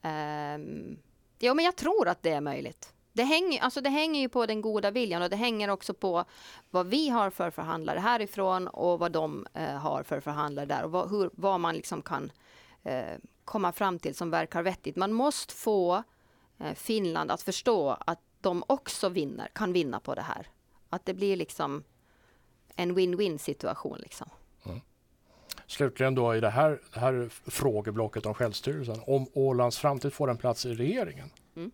Jo, 1.38 1.54
men 1.54 1.64
jag 1.64 1.76
tror 1.76 2.08
att 2.08 2.22
det 2.22 2.30
är 2.30 2.40
möjligt. 2.40 2.92
Det 3.12 3.22
hänger, 3.22 3.60
alltså 3.60 3.80
det 3.80 3.90
hänger 3.90 4.20
ju 4.20 4.28
på 4.28 4.46
den 4.46 4.60
goda 4.60 4.90
viljan 4.90 5.22
och 5.22 5.30
det 5.30 5.36
hänger 5.36 5.70
också 5.70 5.94
på 5.94 6.24
vad 6.70 6.86
vi 6.86 7.08
har 7.08 7.30
för 7.30 7.50
förhandlare 7.50 7.98
härifrån 7.98 8.68
och 8.68 8.98
vad 8.98 9.12
de 9.12 9.46
eh, 9.54 9.76
har 9.76 10.02
för 10.02 10.20
förhandlare 10.20 10.66
där 10.66 10.84
och 10.84 10.90
vad, 10.90 11.10
hur, 11.10 11.30
vad 11.32 11.60
man 11.60 11.74
liksom 11.74 12.02
kan 12.02 12.32
eh, 12.82 13.18
komma 13.44 13.72
fram 13.72 13.98
till 13.98 14.14
som 14.14 14.30
verkar 14.30 14.62
vettigt. 14.62 14.96
Man 14.96 15.12
måste 15.12 15.54
få 15.54 16.02
eh, 16.58 16.74
Finland 16.74 17.30
att 17.30 17.42
förstå 17.42 17.90
att 17.90 18.20
de 18.40 18.64
också 18.66 19.08
vinner, 19.08 19.48
kan 19.54 19.72
vinna 19.72 20.00
på 20.00 20.14
det 20.14 20.22
här. 20.22 20.48
Att 20.90 21.06
det 21.06 21.14
blir 21.14 21.36
liksom 21.36 21.84
en 22.76 22.98
win-win 22.98 23.38
situation. 23.38 23.98
Liksom. 23.98 24.28
Slutligen 25.66 26.14
då 26.14 26.36
i 26.36 26.40
det 26.40 26.50
här, 26.50 26.80
det 26.92 27.00
här 27.00 27.28
frågeblocket 27.50 28.26
om 28.26 28.34
självstyrelsen. 28.34 29.00
Om 29.06 29.26
Ålands 29.32 29.78
framtid 29.78 30.12
får 30.12 30.30
en 30.30 30.36
plats 30.36 30.66
i 30.66 30.74
regeringen. 30.74 31.30
Mm. 31.56 31.70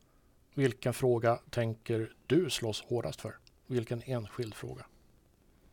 Vilken 0.55 0.95
fråga 0.95 1.39
tänker 1.51 2.13
du 2.27 2.51
slåss 2.51 2.83
hårdast 2.83 3.21
för? 3.21 3.37
Vilken 3.67 4.03
enskild 4.03 4.55
fråga? 4.55 4.85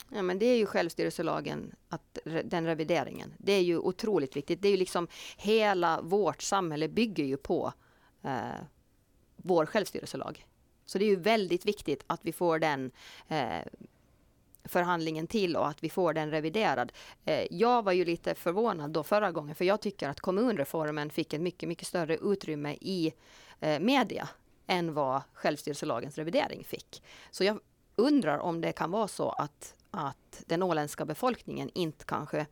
Ja, 0.10 0.22
men 0.22 0.40
det 0.40 0.46
är 0.46 0.58
ju 0.58 0.66
självstyrelselagen, 0.66 1.76
att, 1.90 2.18
den 2.44 2.66
revideringen. 2.66 3.34
Det 3.38 3.52
är 3.52 3.62
ju 3.62 3.78
otroligt 3.78 4.36
viktigt. 4.36 4.62
Det 4.62 4.68
är 4.68 4.72
ju 4.72 4.78
liksom 4.78 5.08
hela 5.38 6.02
vårt 6.02 6.42
samhälle 6.42 6.88
bygger 6.88 7.24
ju 7.24 7.38
på 7.38 7.74
eh, 8.24 8.62
vår 9.36 9.66
självstyrelselag. 9.66 10.46
Så 10.86 10.98
det 10.98 11.06
är 11.06 11.10
ju 11.10 11.16
väldigt 11.16 11.66
viktigt 11.66 12.04
att 12.08 12.20
vi 12.26 12.32
får 12.32 12.60
den 12.60 12.92
eh, 13.28 13.66
förhandlingen 14.70 15.28
till 15.28 15.56
och 15.56 15.68
att 15.68 15.84
vi 15.84 15.90
får 15.90 16.14
den 16.14 16.32
reviderad. 16.32 16.92
Eh, 17.26 17.48
jag 17.52 17.84
var 17.84 17.92
ju 17.92 18.06
lite 18.06 18.36
förvånad 18.36 18.92
då 18.92 19.04
förra 19.04 19.32
gången 19.32 19.56
för 19.56 19.66
jag 19.66 19.82
tycker 19.82 20.10
att 20.10 20.20
kommunreformen 20.20 21.10
fick 21.10 21.34
ett 21.34 21.42
mycket, 21.42 21.70
mycket 21.70 21.88
större 21.88 22.18
utrymme 22.18 22.78
i 22.82 23.14
eh, 23.60 23.80
media 23.80 24.30
än 24.68 24.94
vad 24.94 25.22
självstyrelselagens 25.34 26.18
revidering 26.18 26.64
fick. 26.64 27.04
Så 27.32 27.44
jag 27.44 27.60
undrar 27.96 28.38
om 28.38 28.62
det 28.62 28.72
kan 28.72 28.92
vara 28.92 29.08
så 29.08 29.30
att, 29.30 29.76
att 29.92 30.44
den 30.46 30.64
åländska 30.64 31.06
befolkningen 31.06 31.70
inte 31.74 32.06
kanske 32.06 32.46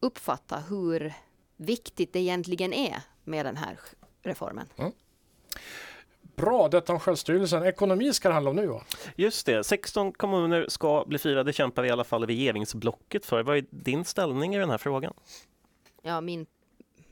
uppfattar 0.00 0.62
hur 0.68 1.12
viktigt 1.56 2.12
det 2.12 2.20
egentligen 2.20 2.72
är 2.72 3.02
med 3.24 3.46
den 3.46 3.56
här 3.56 3.78
reformen. 4.22 4.68
Mm. 4.76 4.92
Bra, 6.38 6.68
detta 6.68 6.92
om 6.92 7.00
självstyrelsen. 7.00 7.62
Ekonomi 7.62 8.12
ska 8.12 8.28
det 8.28 8.34
handla 8.34 8.50
om 8.50 8.56
nu 8.56 8.66
va? 8.66 8.82
Just 9.16 9.46
det, 9.46 9.64
16 9.64 10.12
kommuner 10.12 10.66
ska 10.68 11.04
bli 11.06 11.18
fria. 11.18 11.44
Det 11.44 11.52
kämpar 11.52 11.84
i 11.84 11.90
alla 11.90 12.04
fall 12.04 12.26
regeringsblocket 12.26 13.26
för. 13.26 13.42
Vad 13.42 13.56
är 13.56 13.64
din 13.70 14.04
ställning 14.04 14.54
i 14.54 14.58
den 14.58 14.70
här 14.70 14.78
frågan? 14.78 15.14
Ja, 16.02 16.20
min, 16.20 16.46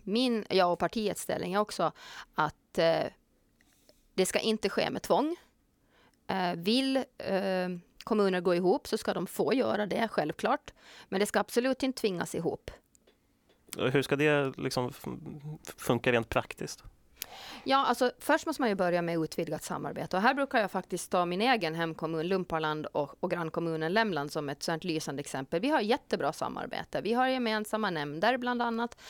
min 0.02 0.44
jag 0.50 0.72
och 0.72 0.78
partiets 0.78 1.22
ställning 1.22 1.54
är 1.54 1.58
också 1.58 1.92
att 2.34 2.78
eh, 2.78 3.04
det 4.14 4.26
ska 4.26 4.38
inte 4.38 4.68
ske 4.68 4.90
med 4.90 5.02
tvång. 5.02 5.36
Eh, 6.26 6.52
vill 6.56 6.96
eh, 7.18 7.68
kommuner 8.04 8.40
gå 8.40 8.54
ihop 8.54 8.88
så 8.88 8.98
ska 8.98 9.14
de 9.14 9.26
få 9.26 9.54
göra 9.54 9.86
det, 9.86 10.08
självklart. 10.08 10.72
Men 11.08 11.20
det 11.20 11.26
ska 11.26 11.40
absolut 11.40 11.82
inte 11.82 12.00
tvingas 12.00 12.34
ihop. 12.34 12.70
Hur 13.78 14.02
ska 14.02 14.16
det 14.16 14.58
liksom 14.58 14.92
funka 15.76 16.12
rent 16.12 16.28
praktiskt? 16.28 16.84
Ja, 17.64 17.86
alltså 17.86 18.12
först 18.18 18.46
måste 18.46 18.62
man 18.62 18.68
ju 18.68 18.74
börja 18.74 19.02
med 19.02 19.18
utvidgat 19.18 19.64
samarbete 19.64 20.16
och 20.16 20.22
här 20.22 20.34
brukar 20.34 20.60
jag 20.60 20.70
faktiskt 20.70 21.10
ta 21.10 21.26
min 21.26 21.40
egen 21.40 21.74
hemkommun 21.74 22.28
Lumparland 22.28 22.86
och, 22.86 23.14
och 23.20 23.30
grannkommunen 23.30 23.92
Lämland 23.92 24.32
som 24.32 24.48
ett 24.48 24.62
sådant 24.62 24.84
lysande 24.84 25.20
exempel. 25.20 25.60
Vi 25.60 25.68
har 25.68 25.80
jättebra 25.80 26.32
samarbete. 26.32 27.00
Vi 27.00 27.12
har 27.12 27.28
gemensamma 27.28 27.90
nämnder 27.90 28.36
bland 28.36 28.62
annat 28.62 29.00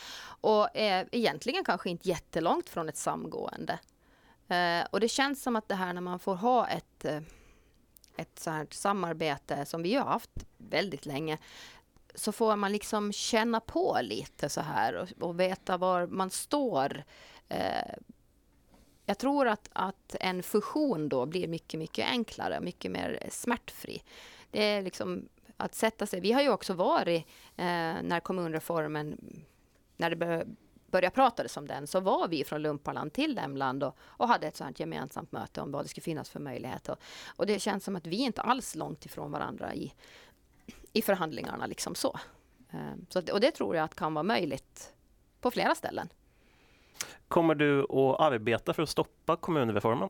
och 0.41 0.67
är 0.73 1.09
egentligen 1.11 1.63
kanske 1.63 1.89
inte 1.89 2.09
jättelångt 2.09 2.69
från 2.69 2.89
ett 2.89 2.97
samgående. 2.97 3.79
Eh, 4.47 4.87
och 4.91 4.99
det 4.99 5.09
känns 5.09 5.43
som 5.43 5.55
att 5.55 5.67
det 5.67 5.75
här 5.75 5.93
när 5.93 6.01
man 6.01 6.19
får 6.19 6.35
ha 6.35 6.67
ett 6.67 7.05
eh, 7.05 7.19
ett 8.17 8.39
så 8.39 8.51
här 8.51 8.67
samarbete 8.71 9.65
som 9.65 9.83
vi 9.83 9.95
har 9.95 10.05
haft 10.05 10.45
väldigt 10.57 11.05
länge 11.05 11.37
så 12.15 12.31
får 12.31 12.55
man 12.55 12.71
liksom 12.71 13.13
känna 13.13 13.59
på 13.59 13.97
lite 14.01 14.49
så 14.49 14.61
här 14.61 14.95
och, 14.95 15.23
och 15.23 15.39
veta 15.39 15.77
var 15.77 16.07
man 16.07 16.29
står 16.29 17.03
eh, 17.49 17.93
jag 19.09 19.17
tror 19.17 19.47
att, 19.47 19.69
att 19.73 20.15
en 20.19 20.43
fusion 20.43 21.09
då 21.09 21.25
blir 21.25 21.47
mycket, 21.47 21.79
mycket 21.79 22.07
enklare, 22.07 22.59
mycket 22.59 22.91
mer 22.91 23.27
smärtfri. 23.31 24.03
Det 24.51 24.63
är 24.63 24.81
liksom 24.81 25.29
att 25.57 25.75
sätta 25.75 26.05
sig. 26.05 26.19
Vi 26.19 26.31
har 26.31 26.41
ju 26.41 26.49
också 26.49 26.73
varit 26.73 27.25
eh, 27.55 27.95
när 28.03 28.19
kommunreformen, 28.19 29.35
när 29.97 30.09
det 30.09 30.45
började 30.87 31.15
pratades 31.15 31.57
om 31.57 31.67
den 31.67 31.87
så 31.87 31.99
var 31.99 32.27
vi 32.27 32.43
från 32.43 32.61
Lumparland 32.61 33.13
till 33.13 33.35
Lämland 33.35 33.83
och, 33.83 33.97
och 33.99 34.27
hade 34.27 34.47
ett 34.47 34.57
sånt 34.57 34.79
gemensamt 34.79 35.31
möte 35.31 35.61
om 35.61 35.71
vad 35.71 35.85
det 35.85 35.89
skulle 35.89 36.03
finnas 36.03 36.29
för 36.29 36.39
möjlighet. 36.39 36.89
Och, 36.89 36.97
och 37.27 37.45
det 37.45 37.59
känns 37.59 37.83
som 37.83 37.95
att 37.95 38.07
vi 38.07 38.15
inte 38.15 38.41
alls 38.41 38.75
långt 38.75 39.05
ifrån 39.05 39.31
varandra 39.31 39.73
i, 39.75 39.93
i 40.93 41.01
förhandlingarna 41.01 41.65
liksom 41.65 41.95
så. 41.95 42.19
Eh, 42.71 42.79
så 43.09 43.21
och 43.33 43.39
det 43.39 43.51
tror 43.51 43.75
jag 43.75 43.83
att 43.83 43.95
kan 43.95 44.13
vara 44.13 44.23
möjligt 44.23 44.93
på 45.41 45.51
flera 45.51 45.75
ställen. 45.75 46.09
Kommer 47.27 47.55
du 47.55 47.83
att 47.83 48.19
arbeta 48.19 48.73
för 48.73 48.83
att 48.83 48.89
stoppa 48.89 49.35
kommunreformen? 49.35 50.09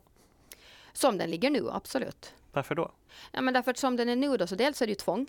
Som 0.94 1.18
den 1.18 1.30
ligger 1.30 1.50
nu, 1.50 1.70
absolut. 1.72 2.34
Varför 2.52 2.76
då? 2.76 2.92
Ja, 3.32 3.42
men 3.42 3.54
därför 3.54 3.72
att 3.72 3.78
som 3.78 3.96
den 3.96 4.10
är 4.10 4.16
nu 4.16 4.38
då, 4.38 4.48
så 4.48 4.56
dels 4.56 4.82
är 4.82 4.86
det 4.86 4.92
ju 4.92 4.96
tvång. 4.96 5.28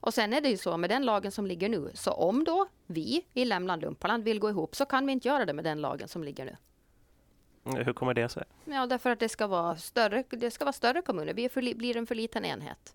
Och 0.00 0.14
sen 0.14 0.32
är 0.32 0.40
det 0.40 0.48
ju 0.48 0.56
så 0.56 0.76
med 0.76 0.90
den 0.90 1.04
lagen 1.04 1.32
som 1.32 1.46
ligger 1.46 1.68
nu, 1.68 1.90
så 1.94 2.12
om 2.12 2.44
då 2.44 2.66
vi 2.86 3.24
i 3.34 3.44
Lämland 3.44 3.82
Lumpaland 3.82 4.24
vill 4.24 4.38
gå 4.38 4.50
ihop 4.50 4.76
så 4.76 4.84
kan 4.84 5.06
vi 5.06 5.12
inte 5.12 5.28
göra 5.28 5.44
det 5.46 5.52
med 5.52 5.64
den 5.64 5.80
lagen 5.80 6.08
som 6.08 6.24
ligger 6.24 6.44
nu. 6.44 6.56
Hur 7.84 7.92
kommer 7.92 8.14
det 8.14 8.28
sig? 8.28 8.44
Ja, 8.64 8.86
därför 8.86 9.10
att 9.10 9.20
det 9.20 9.28
ska 9.28 9.46
vara 9.46 9.76
större, 9.76 10.24
det 10.30 10.50
ska 10.50 10.64
vara 10.64 10.72
större 10.72 11.02
kommuner. 11.02 11.34
Vi 11.34 11.48
för, 11.48 11.74
blir 11.74 11.96
en 11.96 12.06
för 12.06 12.14
liten 12.14 12.44
enhet. 12.44 12.94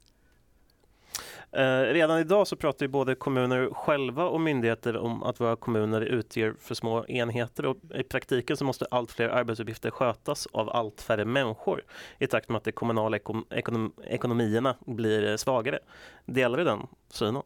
Eh, 1.55 1.81
redan 1.81 2.19
idag 2.19 2.48
så 2.48 2.55
pratar 2.55 2.86
ju 2.86 2.88
både 2.88 3.15
kommuner 3.15 3.69
själva 3.74 4.25
och 4.25 4.41
myndigheter 4.41 4.98
om 4.98 5.24
att 5.24 5.39
våra 5.39 5.55
kommuner 5.55 6.01
utgör 6.01 6.55
för 6.60 6.75
små 6.75 7.05
enheter 7.05 7.65
och 7.65 7.77
i 7.95 8.03
praktiken 8.03 8.57
så 8.57 8.65
måste 8.65 8.86
allt 8.91 9.12
fler 9.12 9.29
arbetsuppgifter 9.29 9.91
skötas 9.91 10.48
av 10.51 10.69
allt 10.69 11.01
färre 11.01 11.25
människor 11.25 11.83
i 12.19 12.27
takt 12.27 12.50
med 12.50 12.57
att 12.57 12.63
de 12.63 12.72
kommunala 12.72 13.17
ekon 13.17 13.45
ekonom 13.50 13.93
ekonomierna 14.03 14.75
blir 14.86 15.38
svagare. 15.38 15.79
Delar 16.25 16.57
du 16.57 16.63
den 16.63 16.88
synen? 17.10 17.43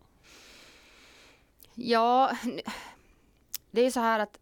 Ja, 1.74 2.32
det 3.72 3.82
är 3.82 3.92
så 3.92 4.00
här 4.00 4.20
att 4.20 4.40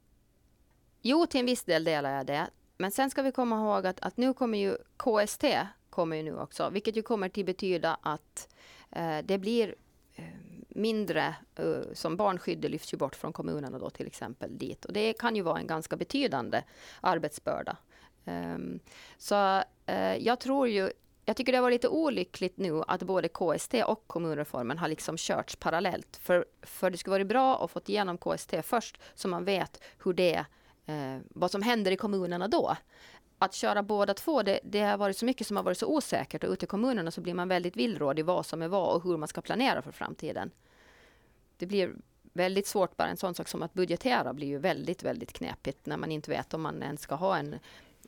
jo, 1.01 1.25
till 1.25 1.39
en 1.39 1.45
viss 1.45 1.63
del 1.63 1.83
delar 1.83 2.17
jag 2.17 2.25
det. 2.25 2.47
Men 2.77 2.91
sen 2.91 3.09
ska 3.09 3.21
vi 3.21 3.31
komma 3.31 3.55
ihåg 3.55 3.87
att, 3.87 3.99
att 3.99 4.17
nu 4.17 4.33
kommer 4.33 4.57
ju 4.57 4.77
KST 4.97 5.43
kommer 5.89 6.17
ju 6.17 6.23
nu 6.23 6.39
också, 6.39 6.69
vilket 6.69 6.97
ju 6.97 7.01
kommer 7.01 7.29
till 7.29 7.45
betyda 7.45 7.97
att 8.01 8.47
Eh, 8.47 8.74
Eh, 8.91 9.17
det 9.23 9.37
blir 9.37 9.75
eh, 10.15 10.23
mindre, 10.69 11.35
eh, 11.55 11.81
som 11.93 12.17
barnskyddet 12.17 12.71
lyfts 12.71 12.93
ju 12.93 12.97
bort 12.97 13.15
från 13.15 13.33
kommunerna 13.33 13.79
då 13.79 13.89
till 13.89 14.07
exempel 14.07 14.57
dit. 14.57 14.85
Och 14.85 14.93
det 14.93 15.13
kan 15.13 15.35
ju 15.35 15.41
vara 15.41 15.59
en 15.59 15.67
ganska 15.67 15.97
betydande 15.97 16.63
arbetsbörda. 17.01 17.77
Ehm, 18.25 18.79
så 19.17 19.63
jag 20.19 20.39
tror 20.39 20.67
ju, 20.67 20.91
jag 21.25 21.35
tycker 21.37 21.51
det 21.51 21.61
var 21.61 21.71
lite 21.71 21.87
olyckligt 21.87 22.57
nu 22.57 22.81
att 22.87 23.03
både 23.03 23.27
KST 23.27 23.73
och 23.73 24.03
kommunreformen 24.07 24.77
har 24.77 24.87
liksom 24.87 25.17
körts 25.17 25.55
parallellt. 25.55 26.17
För, 26.17 26.45
för 26.61 26.89
det 26.89 26.97
skulle 26.97 27.11
varit 27.11 27.27
bra 27.27 27.65
att 27.65 27.71
få 27.71 27.81
igenom 27.85 28.17
KST 28.17 28.53
först, 28.63 29.01
så 29.15 29.27
man 29.27 29.45
vet 29.45 29.83
hur 30.03 30.13
det, 30.13 30.45
vad 31.29 31.51
som 31.51 31.61
händer 31.61 31.91
i 31.91 31.97
kommunerna 31.97 32.47
då 32.47 32.77
att 33.45 33.53
köra 33.53 33.83
båda 33.83 34.13
två, 34.13 34.43
det, 34.43 34.59
det, 34.63 34.81
har 34.81 34.97
varit 34.97 35.17
så 35.17 35.25
mycket 35.25 35.47
som 35.47 35.57
har 35.57 35.63
varit 35.63 35.77
så 35.77 35.87
osäkert 35.87 36.43
och 36.43 36.49
ute 36.49 36.65
i 36.65 36.67
kommunerna 36.67 37.11
så 37.11 37.21
blir 37.21 37.33
man 37.33 37.47
väldigt 37.47 37.77
villrådig 37.77 38.25
vad 38.25 38.45
som 38.45 38.61
är 38.61 38.67
vad 38.67 38.95
och 38.95 39.03
hur 39.03 39.17
man 39.17 39.27
ska 39.27 39.41
planera 39.41 39.81
för 39.81 39.91
framtiden. 39.91 40.51
Det 41.57 41.65
blir 41.65 41.93
väldigt 42.33 42.67
svårt, 42.67 42.97
bara 42.97 43.07
en 43.07 43.17
sån 43.17 43.35
sak 43.35 43.47
som 43.47 43.63
att 43.63 43.73
budgetera 43.73 44.33
blir 44.33 44.47
ju 44.47 44.57
väldigt, 44.57 45.03
väldigt 45.03 45.33
knepigt 45.33 45.85
när 45.85 45.97
man 45.97 46.11
inte 46.11 46.31
vet 46.31 46.53
om 46.53 46.61
man 46.61 46.83
ens 46.83 47.01
ska 47.01 47.15
ha 47.15 47.37
en 47.37 47.55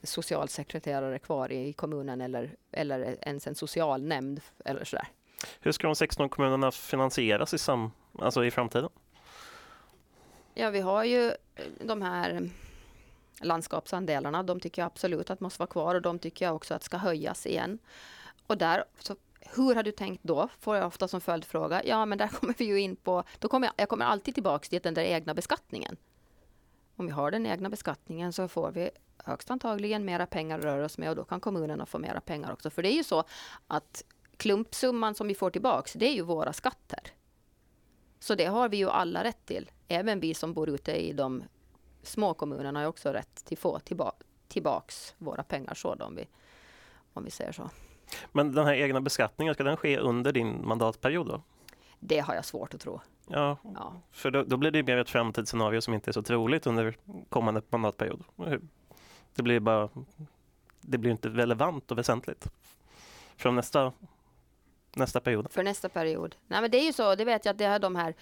socialsekreterare 0.04 1.20
kvar 1.20 1.52
i 1.52 1.74
kommunen 1.74 2.22
eller, 2.22 2.56
eller 2.72 3.18
ens 3.22 3.48
en 3.48 3.56
socialnämnd 3.56 4.42
eller 4.66 4.84
sådär. 4.84 5.08
Hur 5.60 5.72
ska 5.72 5.88
de 5.88 5.96
16 5.96 6.30
kommunerna 6.30 6.72
finansieras 6.72 7.54
i, 7.54 7.58
sam, 7.58 7.92
alltså 8.20 8.46
i 8.46 8.52
framtiden? 8.52 8.90
Ja, 10.54 10.70
vi 10.70 10.80
har 10.80 11.04
ju 11.04 11.32
de 11.80 12.02
här 12.02 12.50
landskapsandelarna. 13.42 14.44
De 14.44 14.60
tycker 14.60 14.82
jag 14.82 14.88
absolut 14.88 15.30
att 15.30 15.40
måste 15.40 15.60
vara 15.60 15.68
kvar 15.68 15.96
och 15.96 16.02
de 16.02 16.20
tycker 16.20 16.46
jag 16.46 16.56
också 16.56 16.74
att 16.74 16.84
ska 16.84 16.98
höjas 16.98 17.46
igen. 17.46 17.80
Och 18.48 18.58
där, 18.58 18.84
så 19.00 19.16
hur 19.56 19.76
har 19.76 19.84
du 19.84 19.92
tänkt 19.92 20.24
då? 20.24 20.50
Får 20.60 20.76
jag 20.76 20.88
ofta 20.88 21.08
som 21.08 21.22
följdfråga. 21.22 21.84
Ja, 21.86 22.06
men 22.06 22.18
där 22.18 22.28
kommer 22.40 22.56
vi 22.58 22.66
ju 22.66 22.80
in 22.80 22.96
på, 22.96 23.24
då 23.40 23.48
kommer 23.48 23.68
jag, 23.68 23.74
jag 23.78 23.90
kommer 23.90 24.06
alltid 24.06 24.34
tillbaks 24.34 24.70
till 24.70 24.82
den 24.82 24.94
där 24.94 25.04
egna 25.04 25.34
beskattningen. 25.34 25.98
Om 26.96 27.06
vi 27.06 27.12
har 27.12 27.32
den 27.32 27.46
egna 27.46 27.70
beskattningen 27.70 28.34
så 28.34 28.48
får 28.48 28.72
vi 28.72 28.90
högst 29.18 29.52
antagligen 29.52 30.06
mera 30.06 30.26
pengar 30.26 30.60
att 30.60 30.66
röra 30.66 30.86
oss 30.86 30.98
med 30.98 31.10
och 31.10 31.16
då 31.16 31.24
kan 31.24 31.40
kommunerna 31.40 31.86
få 31.86 32.00
mera 32.00 32.22
pengar 32.22 32.52
också. 32.52 32.70
För 32.70 32.84
det 32.84 32.94
är 32.94 32.96
ju 32.96 33.04
så 33.04 33.24
att 33.68 34.04
klumpsumman 34.38 35.16
som 35.16 35.28
vi 35.28 35.36
får 35.36 35.50
tillbaks, 35.50 35.94
det 35.94 36.06
är 36.06 36.14
ju 36.14 36.22
våra 36.22 36.54
skatter. 36.54 37.00
Så 38.20 38.36
det 38.36 38.46
har 38.46 38.70
vi 38.70 38.78
ju 38.78 38.90
alla 38.90 39.24
rätt 39.24 39.46
till, 39.46 39.72
även 39.88 40.20
vi 40.20 40.34
som 40.34 40.54
bor 40.54 40.70
ute 40.70 40.92
i 40.92 41.14
de 41.14 41.44
små 42.08 42.34
kommunerna 42.34 42.80
har 42.80 42.88
också 42.88 43.10
rätt 43.10 43.46
till 43.46 43.58
få 43.58 43.80
tillba 43.80 44.12
tillbaks 44.48 45.16
våra 45.18 45.44
pengar 45.44 45.74
så 45.74 45.96
då, 45.96 46.06
om 46.06 46.16
vi, 46.16 46.28
om 47.14 47.24
vi 47.24 47.32
säger 47.32 47.52
så. 47.52 47.70
Men 48.32 48.52
den 48.52 48.66
här 48.66 48.74
egna 48.74 49.02
beskattningen, 49.02 49.54
ska 49.54 49.64
den 49.64 49.78
ske 49.78 49.98
under 49.98 50.32
din 50.32 50.68
mandatperiod 50.68 51.28
då? 51.28 51.42
Det 52.00 52.20
har 52.20 52.36
jag 52.36 52.46
svårt 52.46 52.74
att 52.74 52.82
tro. 52.82 53.02
Ja, 53.28 53.58
ja. 53.76 53.94
för 54.12 54.32
då, 54.32 54.44
då, 54.44 54.58
blir 54.58 54.72
det 54.72 54.84
mer 54.84 54.98
ett 54.98 55.10
framtidsscenario 55.10 55.82
som 55.82 55.94
inte 55.94 56.12
är 56.12 56.14
så 56.14 56.22
troligt 56.22 56.68
under 56.68 56.98
kommande 57.30 57.62
mandatperiod. 57.70 58.24
Det 59.36 59.44
blir 59.44 59.60
bara, 59.60 59.90
det 60.82 60.98
blir 60.98 61.12
inte 61.12 61.30
relevant 61.30 61.92
och 61.92 61.98
väsentligt 61.98 62.48
från 63.38 63.56
nästa, 63.56 63.94
nästa 64.96 65.20
period. 65.20 65.52
För 65.52 65.64
nästa 65.64 65.90
period. 65.90 66.36
Nej 66.48 66.62
men 66.62 66.72
det 66.72 66.78
är 66.78 66.86
ju 66.86 66.94
så, 66.94 67.16
det 67.16 67.26
vet 67.26 67.46
jag 67.46 67.52
att 67.52 67.58
det 67.58 67.66
är 67.66 67.80
de 67.80 67.96
här 67.96 68.16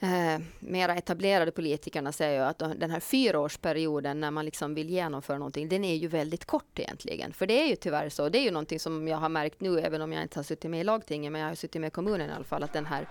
eh, 0.00 0.40
mera 0.58 0.94
etablerade 0.94 1.50
politikerna 1.50 2.12
säger 2.12 2.40
ju 2.40 2.46
att 2.46 2.58
den 2.58 2.90
här 2.90 3.00
fyraårsperioden 3.00 4.20
när 4.20 4.30
man 4.30 4.44
liksom 4.44 4.74
vill 4.74 4.90
genomföra 4.90 5.38
någonting, 5.38 5.68
den 5.68 5.84
är 5.84 5.94
ju 5.94 6.08
väldigt 6.08 6.44
kort 6.44 6.78
egentligen. 6.78 7.32
För 7.32 7.46
det 7.46 7.62
är 7.62 7.66
ju 7.66 7.76
tyvärr 7.76 8.08
så. 8.08 8.28
Det 8.28 8.38
är 8.38 8.42
ju 8.42 8.50
någonting 8.50 8.80
som 8.80 9.08
jag 9.08 9.16
har 9.16 9.28
märkt 9.28 9.60
nu, 9.60 9.80
även 9.80 10.02
om 10.02 10.12
jag 10.12 10.22
inte 10.22 10.38
har 10.38 10.44
suttit 10.44 10.70
med 10.70 10.80
i 10.80 10.84
lagtinget, 10.84 11.32
men 11.32 11.40
jag 11.40 11.48
har 11.48 11.54
suttit 11.54 11.80
med 11.80 11.88
i 11.88 11.90
kommunen 11.90 12.30
i 12.30 12.32
alla 12.32 12.44
fall, 12.44 12.62
att 12.62 12.72
den 12.72 12.86
här 12.86 13.08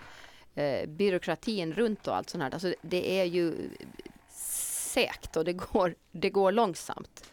eh, 0.56 0.90
byråkratin 0.90 1.74
runt 1.74 2.08
och 2.08 2.16
allt 2.16 2.30
sånt 2.30 2.44
här, 2.44 2.52
alltså 2.52 2.74
det 2.82 3.20
är 3.20 3.26
ju 3.26 3.70
segt 4.90 5.38
och 5.38 5.46
det 5.46 5.54
går, 5.54 5.96
det 6.12 6.30
går 6.30 6.52
långsamt. 6.52 7.32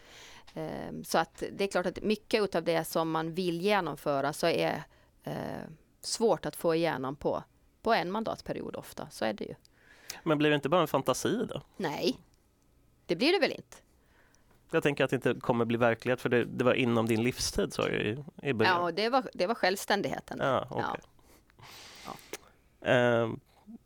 Eh, 0.53 1.01
så 1.03 1.17
att 1.17 1.43
det 1.51 1.63
är 1.63 1.67
klart 1.67 1.85
att 1.85 2.03
mycket 2.03 2.55
av 2.55 2.63
det 2.63 2.83
som 2.83 3.11
man 3.11 3.33
vill 3.33 3.61
genomföra 3.61 4.33
så 4.33 4.47
är 4.47 4.83
eh, 5.23 5.33
svårt 6.01 6.45
att 6.45 6.55
få 6.55 6.75
igenom 6.75 7.15
på 7.15 7.43
på 7.87 7.93
en 7.93 8.11
mandatperiod 8.11 8.75
ofta, 8.75 9.07
så 9.11 9.25
är 9.25 9.33
det 9.33 9.43
ju. 9.43 9.55
Men 10.23 10.37
blir 10.37 10.49
det 10.49 10.55
inte 10.55 10.69
bara 10.69 10.81
en 10.81 10.87
fantasi 10.87 11.45
då? 11.49 11.61
Nej, 11.77 12.17
det 13.05 13.15
blir 13.15 13.31
det 13.31 13.39
väl 13.39 13.51
inte. 13.51 13.77
Jag 14.71 14.83
tänker 14.83 15.03
att 15.03 15.09
det 15.09 15.15
inte 15.15 15.33
kommer 15.33 15.65
bli 15.65 15.77
verklighet 15.77 16.21
för 16.21 16.29
det, 16.29 16.45
det 16.45 16.63
var 16.63 16.73
inom 16.73 17.05
din 17.05 17.23
livstid 17.23 17.73
sa 17.73 17.89
jag 17.89 18.01
i, 18.01 18.23
i 18.41 18.53
början. 18.53 18.85
Ja, 18.85 18.91
det 18.91 19.09
var, 19.09 19.29
det 19.33 19.47
var 19.47 19.55
självständigheten. 19.55 20.37
Ja, 20.41 20.67
okay. 20.71 20.83
ja. 22.05 22.13
ja. 22.81 23.23
Uh, 23.23 23.33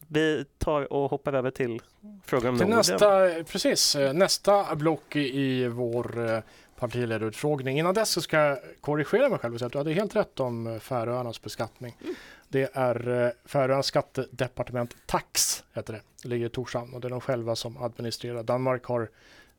vi 0.08 0.46
tar 0.58 0.94
och 0.94 1.10
hoppar 1.10 1.34
över 1.34 1.52
till 1.52 1.82
frågan 2.26 2.54
om 2.54 2.58
till 2.58 2.68
nästa, 2.68 3.30
Precis, 3.44 3.96
eh, 3.96 4.14
nästa 4.14 4.76
block 4.76 5.16
i 5.16 5.68
vår 5.68 6.30
eh, 6.30 6.40
partiledarutfrågning. 6.76 7.80
Innan 7.80 7.94
dess 7.94 8.10
så 8.10 8.22
ska 8.22 8.38
jag 8.38 8.60
korrigera 8.82 9.30
mig 9.30 9.40
själv 9.40 9.54
och 9.54 9.60
säga 9.60 9.68
att 9.68 9.72
du 9.72 9.78
hade 9.78 9.94
helt 9.94 10.16
rätt 10.16 10.40
om 10.40 10.68
eh, 10.68 10.80
Färöarnas 10.80 11.42
beskattning. 11.42 11.98
Mm. 12.02 12.16
Det 12.52 12.70
är 12.74 13.26
eh, 13.26 13.32
Färöarnas 13.46 13.86
skattedepartement, 13.86 14.96
Tax 15.06 15.64
heter 15.74 15.94
det. 15.94 16.02
Det 16.24 16.30
ligger 16.30 16.46
i 16.46 16.50
Torshamn 16.50 16.94
och 16.94 17.02
det 17.02 17.08
är 17.08 17.10
de 17.10 17.22
själva 17.22 17.56
som 17.56 17.78
administrerar. 17.78 18.44
Danmark 18.44 18.86
har 18.86 19.10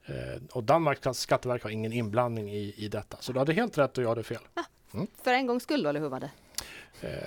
eh, 0.07 0.43
och 0.53 0.65
Danmarks 0.65 1.19
skatteverk 1.19 1.63
har 1.63 1.71
ingen 1.71 1.93
inblandning 1.93 2.51
i, 2.51 2.75
i 2.77 2.89
detta. 2.89 3.17
Så 3.21 3.33
du 3.33 3.39
hade 3.39 3.53
helt 3.53 3.79
rätt 3.79 3.99
och 3.99 4.05
jag 4.05 4.09
hade 4.09 4.23
fel. 4.23 4.41
Mm. 4.95 5.07
För 5.23 5.33
en 5.33 5.47
gångs 5.47 5.63
skull, 5.63 5.87
eller 5.87 6.01
hur 6.01 6.09
var 6.09 6.21
det? 6.21 6.31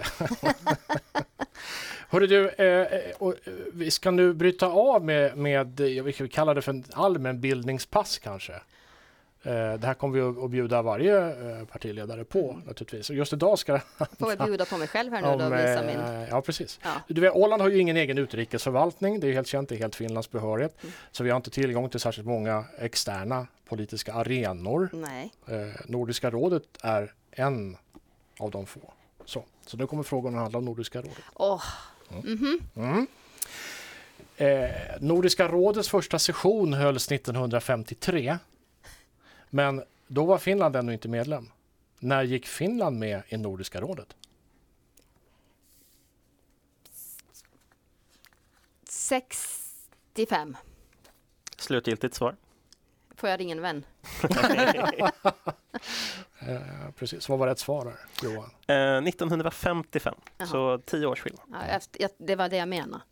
Hörru 2.10 2.28
du, 2.28 2.50
eh, 2.50 3.12
och, 3.18 3.36
vi 3.74 3.92
ska 3.92 4.12
nu 4.12 4.34
bryta 4.34 4.68
av 4.68 5.06
med, 5.06 5.38
med 5.38 5.80
vi 5.80 6.14
kan 6.14 6.30
kalla 6.30 6.54
det 6.54 6.62
för 6.62 6.72
en 6.72 6.84
allmänbildningspass 6.94 8.20
kanske. 8.20 8.54
Eh, 9.46 9.74
det 9.74 9.88
här 9.88 9.94
kommer 9.94 10.20
vi 10.20 10.46
att 10.46 10.52
bjuda 10.52 10.82
varje 10.82 11.18
eh, 11.18 11.66
partiledare 11.66 12.24
på 12.24 12.52
mm. 12.52 12.62
naturligtvis. 12.66 13.10
Och 13.10 13.16
just 13.16 13.34
idag 13.34 13.60
ska 13.60 13.80
Får 14.20 14.30
jag 14.30 14.46
bjuda 14.46 14.66
på 14.66 14.78
mig 14.78 14.88
själv 14.88 15.14
här 15.14 15.22
nu 15.22 15.28
om, 15.34 15.40
då 15.40 15.46
och 15.46 15.54
visa 15.54 15.84
min... 15.84 16.00
Eh, 16.00 16.30
ja, 16.30 16.42
precis. 16.42 16.80
Ja. 16.84 16.92
Du 17.08 17.22
vet, 17.22 17.34
Åland 17.36 17.62
har 17.62 17.70
ju 17.70 17.80
ingen 17.80 17.98
egen 17.98 18.18
utrikesförvaltning. 18.18 19.20
Det 19.20 19.28
är 19.28 19.34
helt 19.34 19.48
känt, 19.48 19.70
det 19.70 19.76
är 19.76 19.80
helt 19.80 19.96
Finlands 19.96 20.32
behörighet. 20.32 20.84
Mm. 20.84 20.94
Så 21.12 21.24
vi 21.24 21.30
har 21.30 21.38
inte 21.38 21.50
tillgång 21.50 21.90
till 21.90 22.00
särskilt 22.00 22.28
många 22.28 22.66
externa 22.78 23.48
politiska 23.70 24.14
arenor. 24.14 24.90
Nej. 24.94 25.32
Nordiska 25.86 26.30
rådet 26.30 26.64
är 26.82 27.14
en 27.32 27.78
av 28.40 28.52
de 28.52 28.66
få. 28.66 28.94
Så, 29.26 29.44
så 29.66 29.78
nu 29.78 29.88
kommer 29.88 30.04
frågan 30.04 30.36
att 30.36 30.42
handla 30.42 30.60
om 30.60 30.66
Nordiska 30.66 31.00
rådet. 31.00 31.24
Oh. 31.34 31.64
Mm. 32.12 32.26
Mm 32.28 32.60
-hmm. 32.76 33.08
Eh, 34.38 34.70
Nordiska 35.00 35.48
rådets 35.48 35.90
första 35.90 36.20
session 36.20 36.74
hölls 36.74 37.12
1953 37.12 38.38
men 39.56 39.84
då 40.08 40.26
var 40.26 40.38
Finland 40.38 40.76
ännu 40.76 40.94
inte 40.94 41.08
medlem. 41.08 41.52
När 42.00 42.24
gick 42.24 42.48
Finland 42.48 43.00
med 43.00 43.22
i 43.30 43.38
Nordiska 43.38 43.82
rådet? 43.82 44.16
65. 48.84 50.58
Slutgiltigt 51.58 52.16
svar? 52.16 52.36
Får 53.16 53.30
jag 53.30 53.40
ringa 53.40 53.56
en 53.56 53.62
vän? 53.62 53.86
Eh, 56.40 56.92
precis, 56.96 57.30
vad 57.30 57.40
var 57.40 57.48
rätt 57.48 57.60
svar 57.60 57.86
där, 57.86 57.96
Johan? 58.24 58.50
Eh, 58.68 59.08
1955, 59.08 60.16
Jaha. 60.38 60.48
så 60.48 60.78
tio 60.86 61.08
års 61.08 61.20
skillnad. 61.20 61.46
Ja, 61.52 61.62
efter, 61.62 62.02
jag, 62.02 62.12
det 62.18 62.36
var 62.36 62.50
det 62.50 62.56
jag 62.58 62.68
menade. 62.70 63.04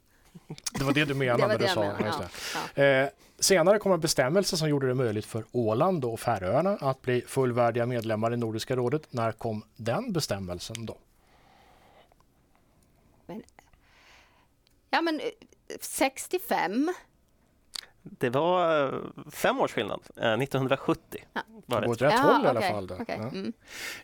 Det 0.72 0.84
var 0.84 0.94
det 0.94 1.06
du 1.06 1.14
menade 1.14 1.48
när 1.48 1.58
du 1.58 1.68
sa 1.68 1.82
menade. 1.82 2.30
Ja, 2.54 2.60
ja. 2.76 2.84
Eh, 2.84 3.10
senare 3.40 3.80
kom 3.80 3.92
en 3.92 4.00
bestämmelse 4.00 4.58
som 4.58 4.70
gjorde 4.70 4.88
det 4.88 4.94
möjligt 4.94 5.26
för 5.26 5.44
Åland 5.52 6.06
och 6.06 6.20
Färöarna 6.20 6.78
att 6.82 7.02
bli 7.02 7.22
fullvärdiga 7.28 7.86
medlemmar 7.86 8.34
i 8.34 8.38
Nordiska 8.38 8.76
rådet. 8.76 9.14
När 9.14 9.32
kom 9.32 9.64
den 9.76 10.14
bestämmelsen 10.14 10.86
då? 10.86 10.98
ja, 14.90 15.02
men 15.02 15.20
eh, 15.20 15.26
65. 15.82 16.94
Det 18.04 18.30
var 18.30 18.86
eh, 18.94 19.00
fem 19.32 19.60
års 19.60 19.72
skillnad, 19.72 20.00
eh, 20.18 20.34
1970 20.34 21.24
Ja. 21.34 21.42
var 21.66 21.82
Det 21.82 21.88
åt 21.88 22.02
rätt 22.02 22.20
håll 22.20 22.46
i 22.46 22.48
alla 22.48 22.62
fall. 22.62 22.92
Okej, 23.00 23.20
Ja. 23.22 23.30
mm. 23.30 23.54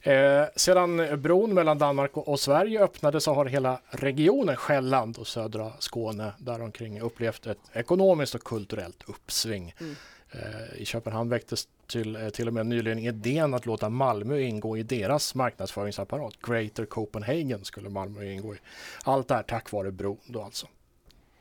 Eh, 0.01 0.47
sedan 0.55 1.21
bron 1.21 1.53
mellan 1.53 1.77
Danmark 1.77 2.17
och, 2.17 2.27
och 2.27 2.39
Sverige 2.39 2.83
öppnade 2.83 3.21
så 3.21 3.33
har 3.33 3.45
hela 3.45 3.81
regionen 3.89 4.55
Själland 4.55 5.17
och 5.17 5.27
södra 5.27 5.71
Skåne 5.79 6.33
däromkring 6.37 7.01
upplevt 7.01 7.47
ett 7.47 7.59
ekonomiskt 7.73 8.35
och 8.35 8.43
kulturellt 8.43 9.03
uppsving. 9.09 9.73
Mm. 9.79 9.95
Eh, 10.31 10.81
I 10.81 10.85
Köpenhamn 10.85 11.29
väcktes 11.29 11.67
till, 11.87 12.15
eh, 12.15 12.29
till 12.29 12.47
och 12.47 12.53
med 12.53 12.65
nyligen 12.65 12.99
idén 12.99 13.53
att 13.53 13.65
låta 13.65 13.89
Malmö 13.89 14.39
ingå 14.39 14.77
i 14.77 14.83
deras 14.83 15.35
marknadsföringsapparat. 15.35 16.33
Greater 16.41 16.85
Copenhagen 16.85 17.65
skulle 17.65 17.89
Malmö 17.89 18.23
ingå 18.25 18.55
i. 18.55 18.57
Allt 19.03 19.27
det 19.27 19.35
här 19.35 19.43
tack 19.43 19.71
vare 19.71 19.91
bron 19.91 20.19
då 20.25 20.41
alltså. 20.43 20.67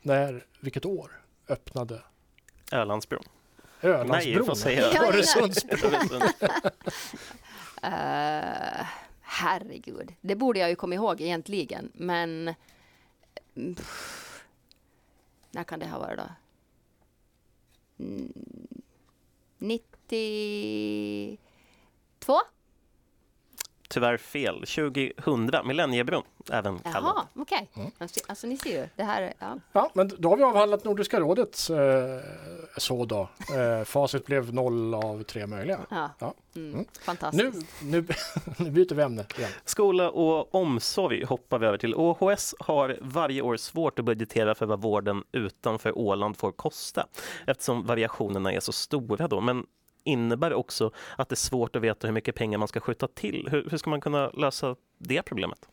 När, 0.01 0.45
vilket 0.59 0.85
år 0.85 1.11
öppnade 1.47 2.01
Ölandsbron. 2.71 3.23
Ölandsbron? 3.81 4.17
Nej, 4.17 4.31
jag 4.33 4.45
får 4.45 4.55
säga. 4.55 5.03
Öresundsbron. 5.07 6.21
Eh, 7.81 8.85
herregud, 9.21 10.13
det 10.21 10.35
borde 10.35 10.59
jag 10.59 10.69
ju 10.69 10.75
komma 10.75 10.95
ihåg 10.95 11.21
egentligen, 11.21 11.91
men 11.93 12.55
pff, 13.75 14.45
när 15.51 15.63
kan 15.63 15.79
det 15.79 15.87
ha 15.87 15.99
varit 15.99 16.17
då? 16.17 16.29
Mm, 17.99 18.33
92? 19.57 21.37
Tyvärr 23.93 24.17
fel. 24.17 24.55
2000, 24.65 25.67
Millenniebron 25.67 26.23
även 26.51 26.79
kallad. 26.79 27.03
Jaha, 27.15 27.25
okej. 27.35 27.69
Mm. 27.75 27.91
Alltså, 28.27 28.47
ni 28.47 28.57
ser 28.57 28.81
ju, 28.81 28.87
det 28.95 29.03
här, 29.03 29.21
är- 29.21 29.33
ja. 29.39 29.57
Ja, 29.71 29.89
men 29.93 30.11
då 30.17 30.29
har 30.29 30.37
vi 30.37 30.43
avhandlat 30.43 30.83
Nordiska 30.83 31.19
rådet 31.19 31.69
eh, 31.69 31.77
så 32.77 33.05
då. 33.05 33.29
Eh, 33.55 33.83
facit 33.85 34.25
blev 34.25 34.53
noll 34.53 34.93
av 34.93 35.23
tre 35.23 35.47
möjliga. 35.47 35.79
ja. 35.89 36.09
Ja. 36.19 36.33
Mm, 36.55 36.73
Mm. 36.73 36.85
Fantastiskt. 37.01 37.65
Nu, 37.83 37.91
nu, 37.91 38.07
nu 38.57 38.71
byter 38.71 38.95
vi 38.95 39.01
ämne 39.03 39.25
igen. 39.37 39.51
Skola 39.65 40.09
och 40.09 40.55
omsorg 40.55 41.23
hoppar 41.25 41.59
vi 41.59 41.65
över 41.67 41.77
till. 41.77 41.95
OHS 41.95 42.55
har 42.59 42.97
varje 43.01 43.41
år 43.41 43.57
svårt 43.57 43.99
att 43.99 44.05
budgetera 44.05 44.55
för 44.55 44.65
vad 44.65 44.81
vården 44.81 45.23
utanför 45.31 45.97
Åland 45.97 46.37
får 46.37 46.51
kosta 46.51 47.07
eftersom 47.47 47.85
variationerna 47.85 48.53
är 48.53 48.59
så 48.59 48.71
stora 48.71 49.27
då. 49.27 49.41
Men 49.41 49.65
innebär 50.03 50.53
också 50.53 50.91
att 51.17 51.29
det 51.29 51.33
är 51.33 51.37
svårt 51.37 51.75
att 51.75 51.81
veta 51.81 52.07
hur 52.07 52.13
mycket 52.13 52.35
pengar 52.35 52.57
man 52.57 52.67
ska 52.67 52.79
skjuta 52.79 53.07
till. 53.07 53.47
Hur, 53.51 53.69
hur 53.69 53.77
ska 53.77 53.89
man 53.89 54.01
kunna 54.01 54.29
lösa 54.29 54.75
det 54.97 55.21
problemet? 55.21 55.69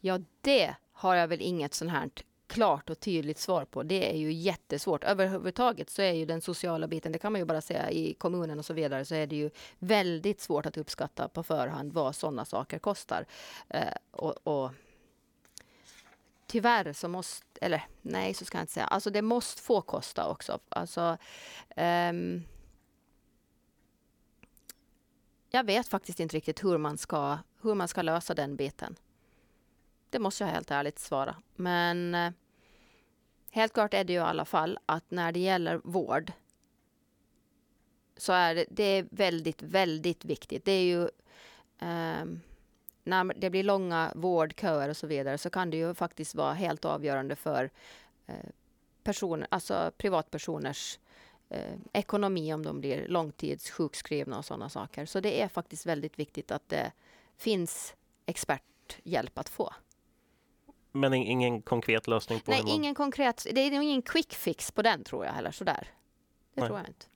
Ja, 0.00 0.18
det 0.40 0.74
har 0.92 1.14
jag 1.14 1.28
väl 1.28 1.40
inget 1.42 1.74
sånt 1.74 1.90
här 1.90 2.10
klart 2.46 2.90
och 2.90 3.00
tydligt 3.00 3.38
svar 3.38 3.64
på. 3.64 3.82
Det 3.82 4.10
är 4.12 4.16
ju 4.16 4.32
jättesvårt. 4.32 5.04
Överhuvudtaget 5.04 5.90
så 5.90 6.02
är 6.02 6.12
ju 6.12 6.24
den 6.24 6.40
sociala 6.40 6.86
biten, 6.86 7.12
det 7.12 7.18
kan 7.18 7.32
man 7.32 7.40
ju 7.40 7.44
bara 7.44 7.60
säga 7.60 7.90
i 7.90 8.14
kommunen 8.14 8.58
och 8.58 8.64
så 8.64 8.74
vidare, 8.74 9.04
så 9.04 9.14
är 9.14 9.26
det 9.26 9.36
ju 9.36 9.50
väldigt 9.78 10.40
svårt 10.40 10.66
att 10.66 10.76
uppskatta 10.76 11.28
på 11.28 11.42
förhand 11.42 11.92
vad 11.92 12.16
sådana 12.16 12.44
saker 12.44 12.78
kostar. 12.78 13.26
Eh, 13.68 13.94
och, 14.10 14.46
och 14.46 14.70
tyvärr 16.46 16.92
så 16.92 17.08
måste, 17.08 17.46
eller 17.60 17.82
nej 18.02 18.34
så 18.34 18.44
ska 18.44 18.58
jag 18.58 18.62
inte 18.62 18.72
säga, 18.72 18.86
alltså 18.86 19.10
det 19.10 19.22
måste 19.22 19.62
få 19.62 19.80
kosta 19.80 20.28
också. 20.28 20.58
Alltså, 20.68 21.16
ehm, 21.76 22.42
jag 25.54 25.64
vet 25.64 25.88
faktiskt 25.88 26.20
inte 26.20 26.36
riktigt 26.36 26.64
hur 26.64 26.78
man 26.78 26.98
ska, 26.98 27.38
hur 27.62 27.74
man 27.74 27.88
ska 27.88 28.02
lösa 28.02 28.34
den 28.34 28.56
biten. 28.56 28.96
Det 30.10 30.18
måste 30.18 30.44
jag 30.44 30.50
helt 30.50 30.70
ärligt 30.70 30.98
svara. 30.98 31.36
Men 31.54 32.14
eh, 32.14 32.32
helt 33.50 33.72
klart 33.72 33.94
är 33.94 34.04
det 34.04 34.12
ju 34.12 34.18
i 34.18 34.22
alla 34.22 34.44
fall 34.44 34.78
att 34.86 35.10
när 35.10 35.32
det 35.32 35.40
gäller 35.40 35.80
vård 35.84 36.32
så 38.16 38.32
är 38.32 38.54
det, 38.54 38.64
det 38.70 38.82
är 38.82 39.06
väldigt, 39.10 39.62
väldigt 39.62 40.24
viktigt. 40.24 40.64
Det 40.64 40.72
är 40.72 40.84
ju 40.84 41.00
um, 41.80 42.40
när 43.04 43.34
det 43.34 43.50
blir 43.50 43.64
långa 43.64 44.12
vårdköer 44.14 44.88
och 44.88 44.96
så 44.96 45.06
vidare 45.06 45.38
så 45.38 45.50
kan 45.50 45.70
det 45.70 45.76
ju 45.76 45.94
faktiskt 45.94 46.34
vara 46.34 46.52
helt 46.52 46.84
avgörande 46.84 47.36
för 47.36 47.70
eh, 48.26 48.50
personer, 49.02 49.48
alltså 49.50 49.92
privatpersoners 49.96 50.98
eh, 51.54 51.74
ekonomi 51.92 52.54
om 52.54 52.62
de 52.62 52.80
blir 52.80 53.08
långtidssjukskrivna 53.08 54.38
och 54.38 54.44
sådana 54.44 54.68
saker. 54.68 55.06
Så 55.06 55.20
det 55.20 55.42
är 55.42 55.48
faktiskt 55.48 55.86
väldigt 55.86 56.18
viktigt 56.18 56.50
att 56.50 56.68
det 56.68 56.92
finns 57.36 57.94
experthjälp 58.26 59.38
att 59.38 59.48
få. 59.48 59.74
Men 60.92 61.14
ing- 61.14 61.24
ingen 61.26 61.62
konkret 61.62 62.06
lösning 62.06 62.40
på 62.40 62.50
Nej, 62.50 62.62
ingen 62.66 62.94
konkret, 62.94 63.46
det 63.52 63.60
är 63.60 63.72
ingen 63.72 64.02
quick 64.02 64.34
fix 64.34 64.70
på 64.72 64.82
den 64.82 65.04
tror 65.04 65.24
jag 65.24 65.32
heller 65.32 65.50
sådär. 65.50 65.88
Det 66.54 66.60
Nej. 66.60 66.68
tror 66.68 66.78
jag 66.78 66.88
inte. 66.88 67.06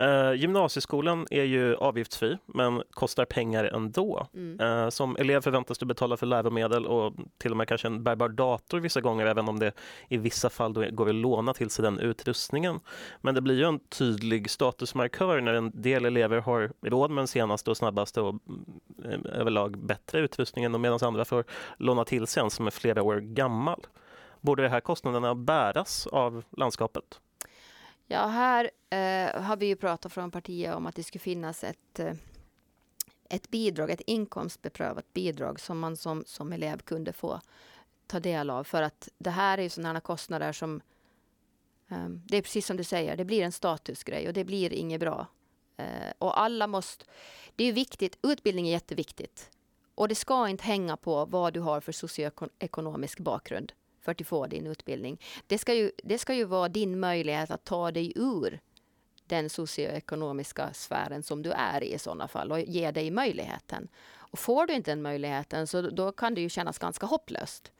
Eh, 0.00 0.32
gymnasieskolan 0.32 1.26
är 1.30 1.44
ju 1.44 1.76
avgiftsfri 1.76 2.38
men 2.46 2.82
kostar 2.90 3.24
pengar 3.24 3.64
ändå. 3.64 4.26
Mm. 4.34 4.60
Eh, 4.60 4.88
som 4.88 5.16
elev 5.16 5.40
förväntas 5.40 5.78
du 5.78 5.86
betala 5.86 6.16
för 6.16 6.26
läromedel 6.26 6.86
och 6.86 7.14
till 7.38 7.50
och 7.50 7.56
med 7.56 7.68
kanske 7.68 7.88
en 7.88 8.02
bärbar 8.02 8.28
dator 8.28 8.80
vissa 8.80 9.00
gånger 9.00 9.26
även 9.26 9.48
om 9.48 9.58
det 9.58 9.72
i 10.08 10.16
vissa 10.16 10.50
fall 10.50 10.72
då 10.72 10.84
går 10.90 11.08
att 11.08 11.14
låna 11.14 11.54
till 11.54 11.70
sig 11.70 11.82
den 11.82 11.98
utrustningen. 11.98 12.80
Men 13.20 13.34
det 13.34 13.40
blir 13.40 13.54
ju 13.54 13.64
en 13.64 13.78
tydlig 13.78 14.50
statusmarkör 14.50 15.40
när 15.40 15.54
en 15.54 15.82
del 15.82 16.04
elever 16.04 16.40
har 16.40 16.72
råd 16.82 17.10
med 17.10 17.20
den 17.20 17.28
senaste 17.28 17.70
och 17.70 17.76
snabbaste 17.76 18.20
och 18.20 18.34
mm, 19.04 19.26
överlag 19.26 19.78
bättre 19.78 20.20
utrustningen 20.20 20.80
medan 20.80 20.98
andra 21.02 21.24
får 21.24 21.44
låna 21.76 22.04
till 22.04 22.26
sig 22.26 22.42
en 22.42 22.50
som 22.50 22.66
är 22.66 22.70
flera 22.70 23.02
år 23.02 23.16
gammal. 23.16 23.86
Borde 24.40 24.62
de 24.62 24.68
här 24.68 24.80
kostnaderna 24.80 25.34
bäras 25.34 26.06
av 26.06 26.44
landskapet? 26.50 27.20
Ja, 28.10 28.26
här 28.26 28.70
eh, 28.90 29.42
har 29.42 29.56
vi 29.56 29.66
ju 29.66 29.76
pratat 29.76 30.12
från 30.12 30.30
partiet 30.30 30.74
om 30.74 30.86
att 30.86 30.94
det 30.94 31.02
skulle 31.02 31.20
finnas 31.20 31.64
ett, 31.64 31.98
eh, 31.98 32.14
ett 33.30 33.50
bidrag, 33.50 33.90
ett 33.90 34.00
inkomstbeprövat 34.06 35.12
bidrag 35.12 35.60
som 35.60 35.78
man 35.78 35.96
som, 35.96 36.24
som 36.26 36.52
elev 36.52 36.78
kunde 36.78 37.12
få 37.12 37.40
ta 38.06 38.20
del 38.20 38.50
av. 38.50 38.64
För 38.64 38.82
att 38.82 39.08
det 39.18 39.30
här 39.30 39.58
är 39.58 39.62
ju 39.62 39.68
sådana 39.68 40.00
kostnader 40.00 40.52
som, 40.52 40.80
eh, 41.88 42.08
det 42.08 42.36
är 42.36 42.42
precis 42.42 42.66
som 42.66 42.76
du 42.76 42.84
säger, 42.84 43.16
det 43.16 43.24
blir 43.24 43.42
en 43.42 43.52
statusgrej 43.52 44.28
och 44.28 44.34
det 44.34 44.44
blir 44.44 44.72
inget 44.72 45.00
bra. 45.00 45.26
Eh, 45.76 46.12
och 46.18 46.40
alla 46.40 46.66
måste, 46.66 47.04
det 47.56 47.64
är 47.64 47.72
viktigt, 47.72 48.18
utbildning 48.22 48.68
är 48.68 48.72
jätteviktigt. 48.72 49.50
Och 49.94 50.08
det 50.08 50.14
ska 50.14 50.48
inte 50.48 50.64
hänga 50.64 50.96
på 50.96 51.24
vad 51.24 51.54
du 51.54 51.60
har 51.60 51.80
för 51.80 51.92
socioekonomisk 51.92 53.20
bakgrund 53.20 53.72
för 54.16 54.22
att 54.22 54.28
få 54.28 54.46
din 54.46 54.66
utbildning. 54.66 55.20
Det 55.46 55.58
ska, 55.58 55.74
ju, 55.74 55.90
det 56.04 56.18
ska 56.18 56.34
ju 56.34 56.44
vara 56.44 56.68
din 56.68 57.00
möjlighet 57.00 57.50
att 57.50 57.64
ta 57.64 57.90
dig 57.90 58.12
ur 58.16 58.60
den 59.26 59.50
socioekonomiska 59.50 60.72
sfären 60.72 61.22
som 61.22 61.42
du 61.42 61.50
är 61.50 61.82
i 61.84 61.94
i 61.94 61.98
sådana 61.98 62.28
fall 62.28 62.52
och 62.52 62.60
ge 62.60 62.90
dig 62.90 63.10
möjligheten. 63.10 63.88
Och 64.16 64.38
får 64.38 64.66
du 64.66 64.74
inte 64.74 64.90
den 64.90 65.02
möjligheten 65.02 65.66
så 65.66 65.82
då 65.82 66.12
kan 66.12 66.34
det 66.34 66.40
ju 66.40 66.48
kännas 66.48 66.78
ganska 66.78 67.06
hopplöst. 67.06 67.72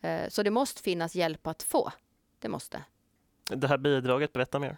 Eh, 0.00 0.28
Så 0.28 0.42
det 0.42 0.50
måste 0.50 0.82
finnas 0.82 1.14
hjälp 1.14 1.46
att 1.46 1.62
få. 1.62 1.92
Det 2.38 2.48
måste. 2.48 2.84
Det 3.44 3.68
här 3.68 3.78
bidraget, 3.78 4.32
berätta 4.32 4.58
mer. 4.58 4.76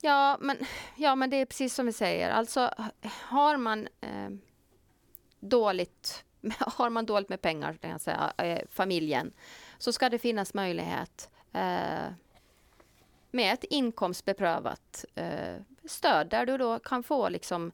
Ja, 0.00 0.38
men, 0.40 0.56
ja, 0.96 1.14
men 1.14 1.30
det 1.30 1.36
är 1.36 1.46
precis 1.46 1.74
som 1.74 1.86
vi 1.86 1.92
säger. 1.92 2.30
Alltså, 2.30 2.70
har 3.02 3.56
man 3.56 3.88
eh, 4.00 4.30
dåligt 5.40 6.23
har 6.58 6.90
man 6.90 7.06
dåligt 7.06 7.28
med 7.28 7.40
pengar, 7.40 7.74
kan 7.74 7.90
jag 7.90 8.00
säga, 8.00 8.32
eh, 8.38 8.62
familjen, 8.70 9.32
så 9.78 9.92
ska 9.92 10.08
det 10.08 10.18
finnas 10.18 10.54
möjlighet 10.54 11.30
eh, 11.52 12.12
med 13.30 13.54
ett 13.54 13.64
inkomstbeprövat 13.64 15.04
eh, 15.14 15.54
stöd 15.84 16.28
där 16.28 16.46
du 16.46 16.58
då 16.58 16.78
kan 16.78 17.02
få 17.02 17.28
liksom 17.28 17.72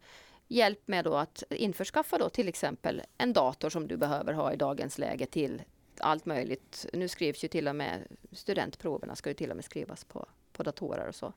hjälp 0.49 0.83
med 0.87 1.05
då 1.05 1.17
att 1.17 1.43
införskaffa 1.51 2.19
då 2.19 2.29
till 2.29 2.49
exempel 2.49 3.03
en 3.19 3.33
dator 3.33 3.71
som 3.71 3.89
du 3.89 3.97
behöver 3.97 4.33
ha 4.33 4.53
i 4.53 4.57
dagens 4.57 4.99
läge 4.99 5.27
till 5.27 5.63
allt 6.01 6.27
möjligt. 6.27 6.87
Nu 6.93 7.09
skrivs 7.09 7.45
ju 7.45 7.49
till 7.49 7.69
och 7.69 7.77
med 7.77 8.07
studentproverna 8.33 9.17
ska 9.17 9.31
ju 9.31 9.35
till 9.35 9.51
och 9.51 9.57
med 9.57 9.65
skrivas 9.65 10.05
på, 10.05 10.27
på 10.53 10.63
datorer 10.63 11.09
och 11.09 11.15
så. 11.15 11.33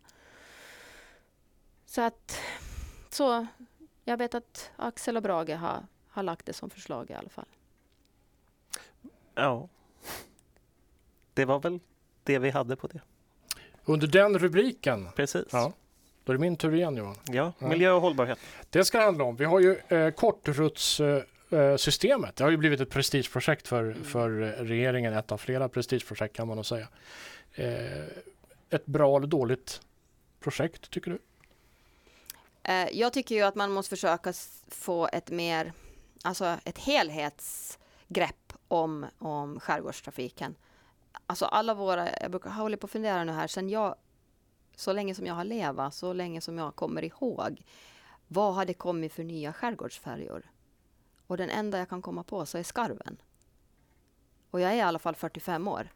Så 1.85 2.01
att 2.01 2.39
så 3.09 3.47
jag 4.03 4.17
vet 4.17 4.35
att 4.35 4.71
Axel 4.75 5.17
och 5.17 5.23
Brage 5.23 5.49
har, 5.49 5.87
har 6.13 6.23
lagt 6.23 6.45
det 6.45 6.53
som 6.53 6.69
förslag 6.69 7.09
i 7.09 7.13
alla 7.13 7.29
fall. 7.29 7.45
Ja. 9.35 9.69
Det 11.33 11.45
var 11.45 11.59
väl 11.59 11.79
det 12.23 12.39
vi 12.39 12.49
hade 12.49 12.75
på 12.75 12.87
det. 12.87 13.01
Under 13.85 14.07
den 14.07 14.39
rubriken, 14.39 15.09
Precis. 15.15 15.45
ja, 15.51 15.73
då 16.23 16.31
är 16.31 16.35
det 16.37 16.41
min 16.41 16.55
tur 16.55 16.75
igen 16.75 16.95
Johan. 16.95 17.15
Ja, 17.25 17.53
miljö 17.59 17.91
och 17.91 18.01
hållbarhet. 18.01 18.39
Det 18.69 18.85
ska 18.85 19.01
handla 19.01 19.23
om, 19.23 19.35
vi 19.35 19.45
har 19.45 19.59
ju 19.59 19.77
eh, 19.87 20.09
kortrutssystemet. 20.11 22.35
det 22.35 22.43
har 22.43 22.51
ju 22.51 22.57
blivit 22.57 22.81
ett 22.81 22.89
prestigeprojekt 22.89 23.67
för, 23.67 23.93
för 23.93 24.41
eh, 24.41 24.47
regeringen, 24.47 25.13
ett 25.13 25.31
av 25.31 25.37
flera 25.37 25.69
prestigeprojekt 25.69 26.35
kan 26.35 26.47
man 26.47 26.57
nog 26.57 26.65
säga. 26.65 26.87
Eh, 27.53 28.03
ett 28.69 28.85
bra 28.85 29.17
eller 29.17 29.27
dåligt 29.27 29.81
projekt 30.39 30.89
tycker 30.91 31.11
du? 31.11 31.19
Eh, 32.63 32.87
Jag 32.91 33.13
tycker 33.13 33.35
ju 33.35 33.41
att 33.41 33.55
man 33.55 33.71
måste 33.71 33.89
försöka 33.89 34.33
få 34.67 35.09
ett 35.13 35.31
mer, 35.31 35.73
alltså 36.23 36.57
ett 36.65 36.77
helhetsgrepp 36.77 38.53
om, 38.67 39.05
om 39.17 39.59
skärgårdstrafiken. 39.59 40.55
Alltså 41.25 41.45
alla 41.45 41.73
våra, 41.73 42.09
jag 42.21 42.31
brukar 42.31 42.49
håller 42.49 42.77
på 42.77 42.85
att 42.85 42.91
fundera 42.91 43.23
nu 43.23 43.31
här, 43.31 43.47
sen 43.47 43.69
jag, 43.69 43.95
så 44.75 44.93
länge 44.93 45.15
som 45.15 45.25
jag 45.25 45.33
har 45.33 45.45
levat, 45.45 45.93
så 45.93 46.13
länge 46.13 46.41
som 46.41 46.57
jag 46.57 46.75
kommer 46.75 47.03
ihåg, 47.03 47.61
vad 48.27 48.55
har 48.55 48.65
det 48.65 48.73
kommit 48.73 49.13
för 49.13 49.23
nya 49.23 49.53
skärgårdsfärjor? 49.53 50.51
Och 51.27 51.37
den 51.37 51.49
enda 51.49 51.77
jag 51.77 51.89
kan 51.89 52.01
komma 52.01 52.23
på 52.23 52.45
så 52.45 52.57
är 52.57 52.63
skarven. 52.63 53.17
Och 54.51 54.61
jag 54.61 54.71
är 54.71 54.75
i 54.75 54.81
alla 54.81 54.99
fall 54.99 55.15
45 55.15 55.67
år. 55.67 55.89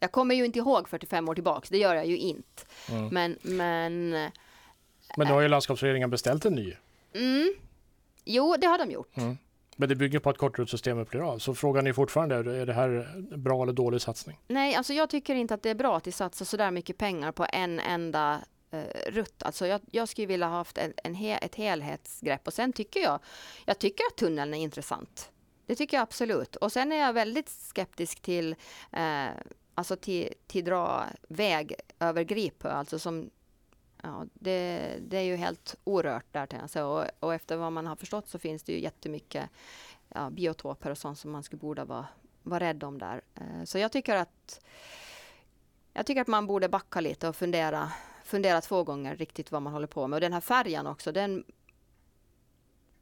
Jag 0.00 0.12
kommer 0.12 0.34
ju 0.34 0.44
inte 0.44 0.58
ihåg 0.58 0.88
45 0.88 1.28
år 1.28 1.34
tillbaks, 1.34 1.68
det 1.68 1.78
gör 1.78 1.94
jag 1.94 2.06
ju 2.06 2.16
inte. 2.16 2.62
Mm. 2.90 3.08
Men, 3.08 3.38
men 3.42 4.10
Men 5.16 5.26
nu 5.26 5.32
har 5.32 5.40
ju 5.40 5.48
landskapsregeringen 5.48 6.10
beställt 6.10 6.44
en 6.44 6.52
ny. 6.52 6.76
Mm. 7.12 7.54
Jo, 8.30 8.56
det 8.58 8.66
har 8.66 8.78
de 8.78 8.90
gjort. 8.90 9.16
Mm. 9.16 9.38
Men 9.76 9.88
det 9.88 9.94
bygger 9.94 10.18
på 10.18 10.30
att 10.30 10.38
kortrutssystemet 10.38 11.10
blir 11.10 11.32
av. 11.32 11.38
Så 11.38 11.54
frågan 11.54 11.86
är 11.86 11.92
fortfarande, 11.92 12.34
är 12.34 12.66
det 12.66 12.72
här 12.72 13.22
bra 13.36 13.62
eller 13.62 13.72
dålig 13.72 14.00
satsning? 14.00 14.38
Nej, 14.48 14.74
alltså 14.74 14.92
jag 14.92 15.10
tycker 15.10 15.34
inte 15.34 15.54
att 15.54 15.62
det 15.62 15.70
är 15.70 15.74
bra 15.74 15.96
att 15.96 16.04
de 16.04 16.12
satsar 16.12 16.44
så 16.44 16.56
där 16.56 16.70
mycket 16.70 16.98
pengar 16.98 17.32
på 17.32 17.46
en 17.52 17.80
enda 17.80 18.40
eh, 18.70 19.10
rutt. 19.12 19.42
Alltså 19.42 19.66
jag, 19.66 19.80
jag 19.90 20.08
skulle 20.08 20.26
vilja 20.26 20.46
ha 20.46 20.56
haft 20.56 20.78
en, 20.78 20.92
en 21.04 21.14
he, 21.14 21.36
ett 21.36 21.54
helhetsgrepp 21.54 22.46
och 22.46 22.52
sen 22.52 22.72
tycker 22.72 23.00
jag, 23.00 23.20
jag 23.64 23.78
tycker 23.78 24.04
att 24.04 24.16
tunneln 24.16 24.54
är 24.54 24.58
intressant. 24.58 25.30
Det 25.66 25.74
tycker 25.74 25.96
jag 25.96 26.02
absolut. 26.02 26.56
Och 26.56 26.72
sen 26.72 26.92
är 26.92 26.96
jag 26.96 27.12
väldigt 27.12 27.48
skeptisk 27.48 28.20
till, 28.20 28.54
eh, 28.92 29.26
alltså 29.74 29.96
till, 29.96 30.34
till 30.46 30.64
dra 30.64 31.04
väg 31.28 31.74
över 32.00 32.22
Gripö, 32.22 32.70
alltså 32.70 32.98
som 32.98 33.30
Ja, 34.02 34.26
det, 34.34 34.98
det 35.00 35.16
är 35.16 35.22
ju 35.22 35.36
helt 35.36 35.74
orört 35.84 36.26
där 36.32 36.46
kan 36.46 36.60
jag 36.60 36.70
säga. 36.70 36.86
Och, 36.86 37.06
och 37.20 37.34
efter 37.34 37.56
vad 37.56 37.72
man 37.72 37.86
har 37.86 37.96
förstått 37.96 38.28
så 38.28 38.38
finns 38.38 38.62
det 38.62 38.72
ju 38.72 38.80
jättemycket 38.80 39.50
ja, 40.08 40.30
biotoper 40.30 40.90
och 40.90 40.98
sånt 40.98 41.18
som 41.18 41.30
man 41.30 41.42
skulle 41.42 41.60
borde 41.60 41.84
vara, 41.84 42.06
vara 42.42 42.60
rädd 42.60 42.84
om 42.84 42.98
där. 42.98 43.20
Eh, 43.34 43.64
så 43.64 43.78
jag 43.78 43.92
tycker 43.92 44.16
att 44.16 44.60
jag 45.92 46.06
tycker 46.06 46.20
att 46.20 46.26
man 46.26 46.46
borde 46.46 46.68
backa 46.68 47.00
lite 47.00 47.28
och 47.28 47.36
fundera, 47.36 47.92
fundera 48.24 48.60
två 48.60 48.84
gånger 48.84 49.16
riktigt 49.16 49.52
vad 49.52 49.62
man 49.62 49.72
håller 49.72 49.86
på 49.86 50.06
med. 50.06 50.16
Och 50.16 50.20
den 50.20 50.32
här 50.32 50.40
färjan 50.40 50.86
också, 50.86 51.12
den 51.12 51.44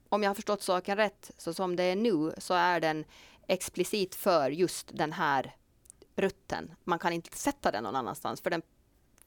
om 0.08 0.22
jag 0.22 0.30
har 0.30 0.34
förstått 0.34 0.62
saken 0.62 0.96
rätt, 0.96 1.30
så 1.38 1.54
som 1.54 1.76
det 1.76 1.82
är 1.82 1.96
nu 1.96 2.32
så 2.38 2.54
är 2.54 2.80
den 2.80 3.04
explicit 3.46 4.14
för 4.14 4.50
just 4.50 4.90
den 4.92 5.12
här 5.12 5.56
rutten. 6.16 6.74
Man 6.84 6.98
kan 6.98 7.12
inte 7.12 7.36
sätta 7.36 7.70
den 7.70 7.84
någon 7.84 7.96
annanstans 7.96 8.40
för 8.40 8.50
den 8.50 8.62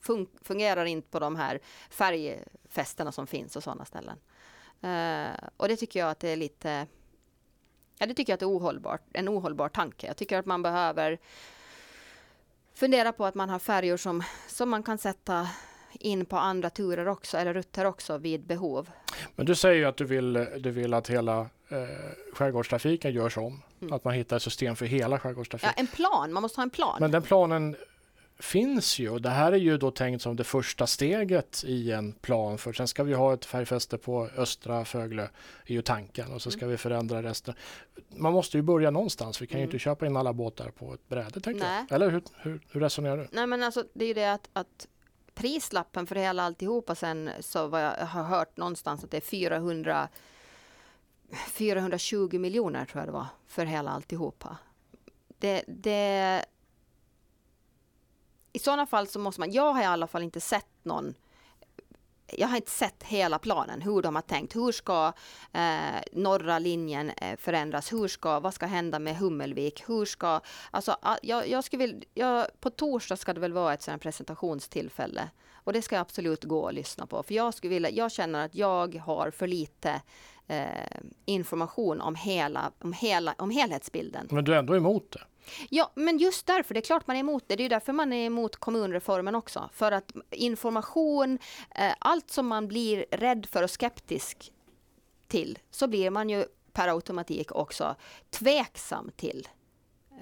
fun 0.01 0.27
fungerar 0.41 0.85
inte 0.85 1.09
på 1.09 1.19
de 1.19 1.35
här 1.35 1.59
färgfästena 1.89 3.11
som 3.11 3.27
finns 3.27 3.55
och 3.55 3.63
sådana 3.63 3.85
ställen. 3.85 4.17
Eh, 4.81 5.47
och 5.57 5.67
det 5.67 5.75
tycker 5.75 5.99
jag 5.99 6.09
att 6.09 6.19
det 6.19 6.29
är 6.29 6.35
lite 6.37 6.87
Ja, 7.99 8.05
det 8.07 8.13
tycker 8.13 8.31
jag 8.31 8.35
att 8.35 8.39
det 8.39 8.45
är 8.45 8.57
ohållbart, 8.57 9.01
en 9.13 9.29
ohållbar 9.29 9.69
tanke. 9.69 10.07
Jag 10.07 10.17
tycker 10.17 10.37
att 10.39 10.45
man 10.45 10.61
behöver 10.61 11.17
fundera 12.73 13.11
på 13.11 13.25
att 13.25 13.35
man 13.35 13.49
har 13.49 13.59
färjor 13.59 13.97
som, 13.97 14.23
som 14.47 14.69
man 14.69 14.83
kan 14.83 14.97
sätta 14.97 15.47
in 15.93 16.25
på 16.25 16.37
andra 16.37 16.69
turer 16.69 17.07
också, 17.07 17.37
eller 17.37 17.53
rutter 17.53 17.85
också 17.85 18.17
vid 18.17 18.45
behov. 18.45 18.89
Men 19.35 19.45
du 19.45 19.55
säger 19.55 19.75
ju 19.75 19.85
att 19.85 19.97
du 19.97 20.05
vill, 20.05 20.33
du 20.59 20.71
vill 20.71 20.93
att 20.93 21.09
hela 21.09 21.39
eh, 21.69 21.77
skärgårdstrafiken 22.33 23.13
görs 23.13 23.37
om. 23.37 23.61
Mm. 23.81 23.93
Att 23.93 24.03
man 24.03 24.13
hittar 24.13 24.35
ett 24.37 24.43
system 24.43 24.75
för 24.75 24.85
hela 24.85 25.15
Ja, 25.15 25.19
skärgårdstrafiken. 25.19 25.73
en 25.77 25.87
plan, 25.87 26.33
man 26.33 26.41
måste 26.41 26.59
ha 26.59 26.63
en 26.63 26.69
plan. 26.69 26.97
Men 26.99 27.11
den 27.11 27.21
planen 27.21 27.75
finns 28.41 28.99
ju 28.99 29.09
och 29.09 29.21
det 29.21 29.29
här 29.29 29.51
är 29.51 29.57
ju 29.57 29.77
då 29.77 29.91
tänkt 29.91 30.21
som 30.21 30.35
det 30.35 30.43
första 30.43 30.87
steget 30.87 31.63
i 31.67 31.91
en 31.91 32.11
plan 32.11 32.57
för 32.57 32.73
sen 32.73 32.87
ska 32.87 33.03
vi 33.03 33.13
ha 33.13 33.33
ett 33.33 33.45
färgfäste 33.45 33.97
på 33.97 34.29
Östra 34.37 34.85
Föglö 34.85 35.23
är 35.65 35.73
ju 35.73 35.81
tanken 35.81 36.31
och 36.33 36.41
så 36.41 36.51
ska 36.51 36.67
vi 36.67 36.77
förändra 36.77 37.23
resten. 37.23 37.53
Man 38.15 38.33
måste 38.33 38.57
ju 38.57 38.61
börja 38.63 38.91
någonstans. 38.91 39.41
Vi 39.41 39.47
kan 39.47 39.59
ju 39.59 39.63
Mm. 39.63 39.69
inte 39.69 39.79
köpa 39.79 40.05
in 40.05 40.17
alla 40.17 40.33
båtar 40.33 40.69
på 40.69 40.93
ett 40.93 41.09
bräde 41.09 41.39
tänker 41.39 41.63
Nej. 41.63 41.85
jag. 41.89 41.95
Eller 41.95 42.09
hur, 42.09 42.23
hur, 42.35 42.61
hur 42.71 42.81
resonerar 42.81 43.17
du? 43.17 43.27
Nej 43.31 43.47
men 43.47 43.63
alltså 43.63 43.83
det 43.93 44.05
är 44.05 44.07
ju 44.07 44.13
det 44.13 44.33
att, 44.33 44.49
att 44.53 44.87
prislappen 45.33 46.07
för 46.07 46.15
hela 46.15 46.43
alltihopa 46.43 46.95
sen 46.95 47.29
så 47.39 47.67
vad 47.67 47.83
jag 47.83 47.91
har 47.91 48.23
hört 48.23 48.57
någonstans 48.57 49.03
att 49.03 49.11
det 49.11 49.17
är 49.17 49.21
400 49.21 50.07
420 51.47 52.39
miljoner 52.39 52.85
tror 52.85 53.01
jag 53.01 53.07
det 53.07 53.11
var 53.11 53.27
för 53.47 53.65
hela 53.65 53.91
alltihopa. 53.91 54.57
Det, 55.39 55.63
det 55.67 56.45
i 58.53 58.59
sådana 58.59 58.85
fall 58.85 59.07
så 59.07 59.19
måste 59.19 59.41
man, 59.41 59.51
jag 59.51 59.73
har 59.73 59.81
i 59.81 59.85
alla 59.85 60.07
fall 60.07 60.23
inte 60.23 60.41
sett 60.41 60.67
någon 60.83 61.13
jag 62.37 62.47
har 62.47 62.55
inte 62.55 62.71
sett 62.71 63.03
hela 63.03 63.39
planen, 63.39 63.81
hur 63.81 64.01
de 64.01 64.15
har 64.15 64.21
tänkt. 64.21 64.55
Hur 64.55 64.71
ska 64.71 65.13
eh, 65.53 66.01
norra 66.11 66.59
linjen 66.59 67.09
eh, 67.09 67.37
förändras? 67.37 67.93
Hur 67.93 68.07
ska, 68.07 68.39
vad 68.39 68.53
ska 68.53 68.65
hända 68.65 68.99
med 68.99 69.17
Hummelvik? 69.17 69.83
Hur 69.87 70.05
ska, 70.05 70.41
alltså, 70.71 70.95
jag, 71.21 71.49
jag 71.49 71.63
skulle 71.63 71.87
vilja, 71.87 72.01
jag, 72.13 72.47
på 72.59 72.69
torsdag 72.69 73.15
ska 73.15 73.33
det 73.33 73.39
väl 73.39 73.53
vara 73.53 73.73
ett 73.73 73.81
sådant 73.81 74.01
presentationstillfälle. 74.01 75.29
Och 75.63 75.73
det 75.73 75.81
ska 75.81 75.95
jag 75.95 76.01
absolut 76.01 76.43
gå 76.43 76.59
och 76.59 76.73
lyssna 76.73 77.05
på. 77.05 77.23
För 77.23 77.33
jag, 77.33 77.53
skulle 77.53 77.73
vilja, 77.73 77.89
jag 77.89 78.11
känner 78.11 78.45
att 78.45 78.55
jag 78.55 78.95
har 78.95 79.31
för 79.31 79.47
lite 79.47 80.01
eh, 80.47 80.65
information 81.25 82.01
om, 82.01 82.15
hela, 82.15 82.71
om, 82.79 82.93
hela, 82.93 83.35
om 83.37 83.49
helhetsbilden. 83.49 84.27
Men 84.31 84.43
du 84.43 84.53
är 84.53 84.59
ändå 84.59 84.75
emot 84.75 85.11
det. 85.11 85.21
Ja, 85.69 85.91
men 85.95 86.17
just 86.17 86.45
därför, 86.45 86.73
det 86.73 86.79
är 86.79 86.81
klart 86.81 87.07
man 87.07 87.15
är 87.15 87.19
emot 87.19 87.43
det. 87.47 87.55
Det 87.55 87.63
är 87.63 87.69
därför 87.69 87.93
man 87.93 88.13
är 88.13 88.25
emot 88.25 88.55
kommunreformen 88.55 89.35
också. 89.35 89.69
För 89.73 89.91
att 89.91 90.11
information, 90.31 91.39
eh, 91.75 91.93
allt 91.99 92.31
som 92.31 92.47
man 92.47 92.67
blir 92.67 93.05
rädd 93.11 93.45
för 93.45 93.63
och 93.63 93.71
skeptisk 93.71 94.51
till, 95.27 95.59
så 95.71 95.87
blir 95.87 96.09
man 96.09 96.29
ju 96.29 96.45
per 96.73 96.87
automatik 96.87 97.51
också 97.51 97.95
tveksam 98.29 99.11
till. 99.15 99.47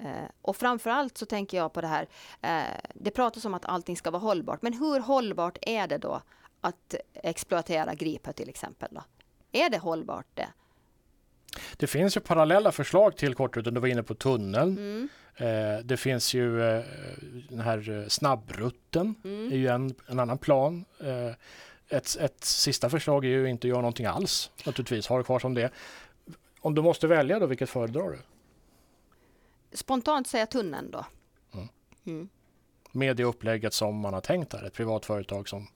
Eh, 0.00 0.30
och 0.42 0.56
framförallt 0.56 1.18
så 1.18 1.26
tänker 1.26 1.56
jag 1.56 1.72
på 1.72 1.80
det 1.80 1.86
här, 1.86 2.08
eh, 2.40 2.80
det 2.94 3.10
pratas 3.10 3.44
om 3.44 3.54
att 3.54 3.64
allting 3.64 3.96
ska 3.96 4.10
vara 4.10 4.22
hållbart, 4.22 4.62
men 4.62 4.72
hur 4.72 5.00
hållbart 5.00 5.58
är 5.62 5.88
det 5.88 5.98
då 5.98 6.22
att 6.60 6.94
exploatera 7.14 7.94
Gripe 7.94 8.32
till 8.32 8.48
exempel? 8.48 8.88
Då? 8.90 9.02
Är 9.52 9.70
det 9.70 9.78
hållbart 9.78 10.26
det? 10.34 10.48
Det 11.76 11.86
finns 11.86 12.16
ju 12.16 12.20
parallella 12.20 12.72
förslag 12.72 13.16
till 13.16 13.34
kortrutten. 13.34 13.74
Du 13.74 13.80
var 13.80 13.88
inne 13.88 14.02
på 14.02 14.14
tunneln. 14.14 14.78
Mm, 14.78 15.08
Eh, 15.40 15.78
det 15.84 15.96
finns 15.96 16.34
ju 16.34 16.62
eh, 16.62 16.84
den 17.48 17.60
här 17.60 17.90
eh, 17.90 18.08
snabbrutten. 18.08 19.14
mm. 19.24 19.52
är 19.52 19.56
ju 19.56 19.68
en, 19.68 19.94
en 20.06 20.20
annan 20.20 20.38
plan. 20.38 20.84
Eh, 21.00 21.32
ett, 21.88 22.16
ett 22.16 22.44
sista 22.44 22.90
förslag 22.90 23.24
är 23.24 23.28
ju 23.28 23.50
inte 23.50 23.68
göra 23.68 23.80
någonting 23.80 24.06
alls 24.06 24.50
naturligtvis. 24.66 25.06
Ha 25.06 25.18
det 25.18 25.24
kvar 25.24 25.38
som 25.38 25.54
det. 25.54 25.70
Om 26.60 26.74
du 26.74 26.82
måste 26.82 27.06
välja 27.06 27.38
då, 27.38 27.46
vilket 27.46 27.70
föredrar 27.70 28.10
du? 28.10 28.18
Spontant 29.76 30.28
säga 30.28 30.46
tunneln 30.46 30.90
då. 30.90 31.06
Mm. 31.54 31.68
Mm. 32.06 32.28
Med 32.92 33.16
det 33.16 33.24
upplägget 33.24 33.74
som 33.74 33.96
man 33.96 34.14
har 34.14 34.20
tänkt 34.20 34.50
där. 34.50 34.64
Ett 34.64 34.74
privat 34.74 35.06
företag 35.06 35.48
som 35.48 35.66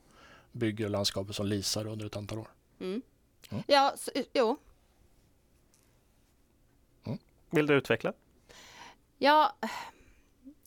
bygger 0.51 0.89
landskapet 0.89 1.35
som 1.35 1.45
lisar 1.45 1.87
under 1.87 2.05
ett 2.05 2.17
antal 2.17 2.39
år. 2.39 2.47
Mm. 2.79 3.01
Mm. 3.49 3.63
Ja, 3.67 3.93
så, 3.97 4.11
jo. 4.33 4.57
Vill 7.55 7.67
du 7.67 7.73
utveckla? 7.73 8.13
Ja, 9.17 9.55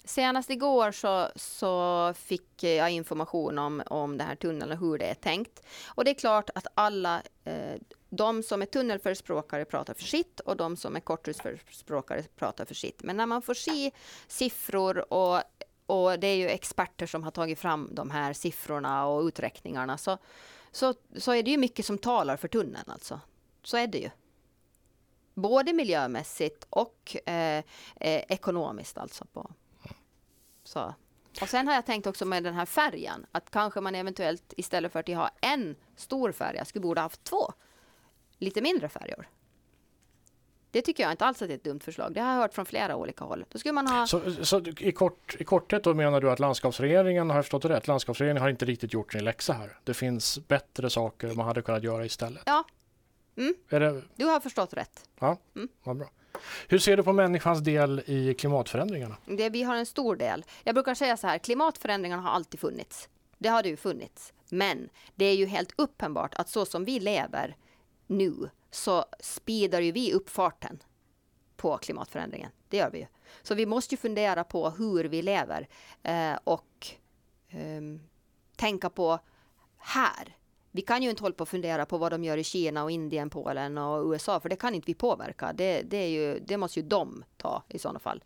senast 0.05 0.51
igår 0.51 0.93
så, 0.93 1.29
så 1.37 2.15
fick 2.15 2.63
jag 2.63 2.91
information 2.91 3.59
om, 3.59 3.83
om 3.87 4.19
den 4.19 4.27
här 4.27 4.37
tunneln 4.37 4.73
och 4.73 4.79
hur 4.79 4.99
det 4.99 5.05
är 5.05 5.15
tänkt. 5.15 5.67
Och 5.87 6.05
det 6.05 6.11
är 6.11 6.15
klart 6.15 6.51
att 6.55 6.67
alla, 6.75 7.23
eh, 7.45 7.75
de 8.09 8.43
som 8.43 8.63
är 8.63 8.67
tunnelförespråkare 8.67 9.65
pratar 9.65 9.95
för 9.95 10.03
sitt 10.03 10.41
och 10.41 10.57
de 10.57 10.77
som 10.77 10.97
är 10.97 11.01
korthusförespråkare 11.01 12.23
pratar 12.37 12.65
för 12.65 12.75
sitt. 12.75 13.03
Men 13.03 13.17
när 13.17 13.27
man 13.27 13.43
får 13.43 13.55
se 13.55 13.91
siffror 14.29 15.13
och, 15.13 15.43
och 15.87 16.19
det 16.19 16.27
är 16.27 16.37
ju 16.37 16.49
experter 16.49 17.07
som 17.07 17.23
har 17.23 17.31
tagit 17.31 17.59
fram 17.59 17.89
de 17.93 18.11
här 18.11 18.33
siffrorna 18.33 19.07
och 19.07 19.23
uträkningarna 19.23 19.99
så, 19.99 20.19
så, 20.71 20.95
så 21.17 21.33
är 21.33 21.43
det 21.43 21.51
ju 21.51 21.59
mycket 21.59 21.87
som 21.87 21.99
talar 21.99 22.37
för 22.37 22.49
tunneln 22.49 22.91
alltså. 22.91 23.21
Så 23.63 23.77
är 23.77 23.87
det 23.87 23.99
ju. 23.99 24.11
Både 25.39 25.73
miljömässigt 25.73 26.67
och 26.71 27.17
eh, 27.27 27.59
eh, 28.01 28.23
ekonomiskt 28.29 28.99
alltså. 28.99 29.25
På. 29.25 29.51
Så. 30.65 30.95
Och 31.43 31.49
sen 31.49 31.69
har 31.69 31.75
jag 31.75 31.87
tänkt 31.87 32.07
också 32.07 32.25
med 32.25 32.45
den 32.45 32.55
här 32.55 32.67
färjan 32.67 33.27
att 33.33 33.51
kanske 33.51 33.81
man 33.81 33.95
eventuellt 33.95 34.55
istället 34.57 34.93
för 34.93 35.01
att 35.01 35.09
ha 35.09 35.31
en 35.41 35.77
stor 35.97 36.33
färja 36.33 36.65
skulle 36.65 36.83
borde 36.83 37.01
haft 37.01 37.25
två 37.25 37.53
lite 38.39 38.61
mindre 38.61 38.89
färjor. 38.89 39.29
Det 40.71 40.83
tycker 40.83 41.03
jag 41.03 41.13
inte 41.13 41.25
alls 41.25 41.43
att 41.43 41.49
det 41.49 41.55
är 41.55 41.57
ett 41.57 41.65
dumt 41.65 41.81
förslag. 41.81 42.15
Det 42.15 42.21
har 42.21 42.33
jag 42.33 42.41
hört 42.41 42.55
från 42.55 42.67
flera 42.67 42.97
olika 42.97 43.25
håll. 43.25 43.45
Då 43.49 43.59
skulle 43.59 43.73
man 43.73 43.87
ha... 43.87 44.07
Så, 44.07 44.45
så 44.45 44.61
i, 44.61 44.93
kort, 44.93 45.37
i 45.39 45.45
korthet 45.45 45.85
då 45.85 45.95
menar 45.95 46.21
du 46.21 46.31
att 46.31 46.39
landskapsregeringen, 46.39 47.31
har 47.31 47.37
jag 47.37 47.45
förstått 47.45 47.63
det 47.63 47.69
rätt, 47.69 47.87
landskapsregeringen 47.89 48.43
har 48.43 48.49
inte 48.49 48.65
riktigt 48.65 48.93
gjort 48.93 49.13
sin 49.13 49.25
läxa 49.25 49.53
här. 49.53 49.79
Det 49.85 49.95
finns 49.95 50.49
bättre 50.49 50.91
saker 50.91 51.35
man 51.35 51.47
hade 51.47 51.63
kunnat 51.63 51.83
göra 51.83 52.05
istället. 52.05 52.43
Ja. 52.47 52.65
Mm. 53.39 53.55
Det, 53.69 54.03
Du 54.17 54.25
har 54.25 54.41
förstått 54.41 54.73
rätt. 54.75 55.09
vad 55.85 55.97
bra. 55.97 56.11
Hur 56.69 56.79
ser 56.79 56.97
du 56.97 57.03
på 57.03 57.13
människans 57.13 57.61
del 57.61 58.03
i 58.07 58.35
klimatförändringarna? 58.35 59.17
Det, 59.27 59.51
vi 59.51 59.63
har 59.63 59.77
en 59.77 59.87
stor 59.87 60.17
del. 60.17 60.45
Jag 60.65 60.75
brukar 60.75 60.95
säga 60.95 61.17
så 61.17 61.27
här, 61.27 61.39
klimatförändringarna 61.39 62.23
har 62.23 62.31
alltid 62.31 62.61
funnits. 62.61 63.09
Det 63.39 63.49
har 63.49 63.63
det 63.63 63.69
ju 63.69 63.77
funnits. 63.77 64.33
Men 64.51 64.89
det 65.15 65.25
är 65.25 65.35
ju 65.35 65.47
helt 65.47 65.73
uppenbart 65.77 66.35
att 66.35 66.49
så 66.49 66.67
som 66.67 66.85
vi 66.85 67.01
lever 67.01 67.57
nu 68.07 68.51
så 68.71 69.05
speedar 69.21 69.81
ju 69.81 69.93
vi 69.93 70.13
upp 70.13 70.31
farten 70.31 70.83
på 71.57 71.79
klimatförändringen. 71.79 72.51
Det 72.69 72.77
gör 72.77 72.91
vi 72.91 72.99
ju. 72.99 73.07
Så 73.43 73.55
vi 73.55 73.67
måste 73.67 73.95
ju 73.95 73.99
fundera 73.99 74.45
på 74.45 74.71
hur 74.71 75.05
vi 75.05 75.23
lever 75.23 75.69
eh, 76.03 76.35
och 76.45 76.87
ehm, 77.51 78.01
tänka 78.57 78.91
på 78.91 79.19
här. 79.77 80.37
Vi 80.79 80.83
kan 80.83 81.03
ju 81.03 81.11
inte 81.11 81.23
hålla 81.23 81.35
på 81.35 81.43
och 81.43 81.49
fundera 81.49 81.87
på 81.87 81.99
vad 81.99 82.13
de 82.13 82.25
gör 82.25 82.37
i 82.37 82.45
Kina 82.45 82.85
och 82.85 82.91
Indien, 82.91 83.31
Polen 83.31 83.79
och 83.79 84.13
USA, 84.13 84.41
för 84.41 84.49
det 84.49 84.57
kan 84.57 84.75
inte 84.75 84.87
vi 84.87 84.95
påverka. 84.95 85.53
Det, 85.53 85.83
det, 85.83 85.97
är 85.97 86.09
ju, 86.09 86.39
det 86.39 86.57
måste 86.57 86.81
ju 86.81 86.87
de 86.87 87.25
ta 87.37 87.63
i 87.69 87.79
sådana 87.79 87.99
fall. 87.99 88.25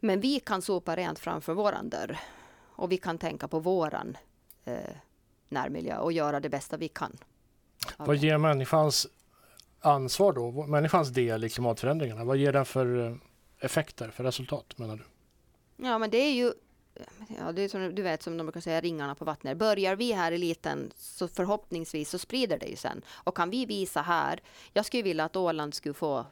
Men 0.00 0.20
vi 0.20 0.40
kan 0.40 0.62
sopa 0.62 0.96
rent 0.96 1.18
framför 1.18 1.54
våran 1.54 1.88
dörr 1.88 2.18
och 2.60 2.92
vi 2.92 2.96
kan 2.96 3.18
tänka 3.18 3.48
på 3.48 3.58
våran 3.58 4.16
eh, 4.64 4.76
närmiljö 5.48 5.98
och 5.98 6.12
göra 6.12 6.40
det 6.40 6.48
bästa 6.48 6.76
vi 6.76 6.88
kan. 6.88 7.16
Vad 7.96 8.16
ger 8.16 8.38
människans 8.38 9.06
ansvar 9.80 10.32
då? 10.32 10.66
Människans 10.66 11.08
del 11.08 11.44
i 11.44 11.48
klimatförändringarna? 11.48 12.24
Vad 12.24 12.36
ger 12.36 12.52
den 12.52 12.64
för 12.64 13.06
eh, 13.06 13.16
effekter, 13.58 14.10
för 14.10 14.24
resultat 14.24 14.78
menar 14.78 14.96
du? 14.96 15.04
Ja, 15.86 15.98
men 15.98 16.10
det 16.10 16.18
är 16.18 16.32
ju 16.32 16.52
Ja, 17.38 17.52
det 17.52 17.62
är 17.62 17.68
som 17.68 17.94
du 17.94 18.02
vet 18.02 18.22
som 18.22 18.36
de 18.36 18.46
brukar 18.46 18.60
säga 18.60 18.80
ringarna 18.80 19.14
på 19.14 19.24
vattnet. 19.24 19.58
Börjar 19.58 19.96
vi 19.96 20.12
här 20.12 20.32
i 20.32 20.38
liten 20.38 20.92
så 20.96 21.28
förhoppningsvis 21.28 22.10
så 22.10 22.18
sprider 22.18 22.58
det 22.58 22.66
ju 22.66 22.76
sen. 22.76 23.04
Och 23.10 23.36
kan 23.36 23.50
vi 23.50 23.66
visa 23.66 24.02
här. 24.02 24.40
Jag 24.72 24.86
skulle 24.86 25.02
vilja 25.02 25.24
att 25.24 25.36
Åland 25.36 25.74
skulle 25.74 25.94
få 25.94 26.26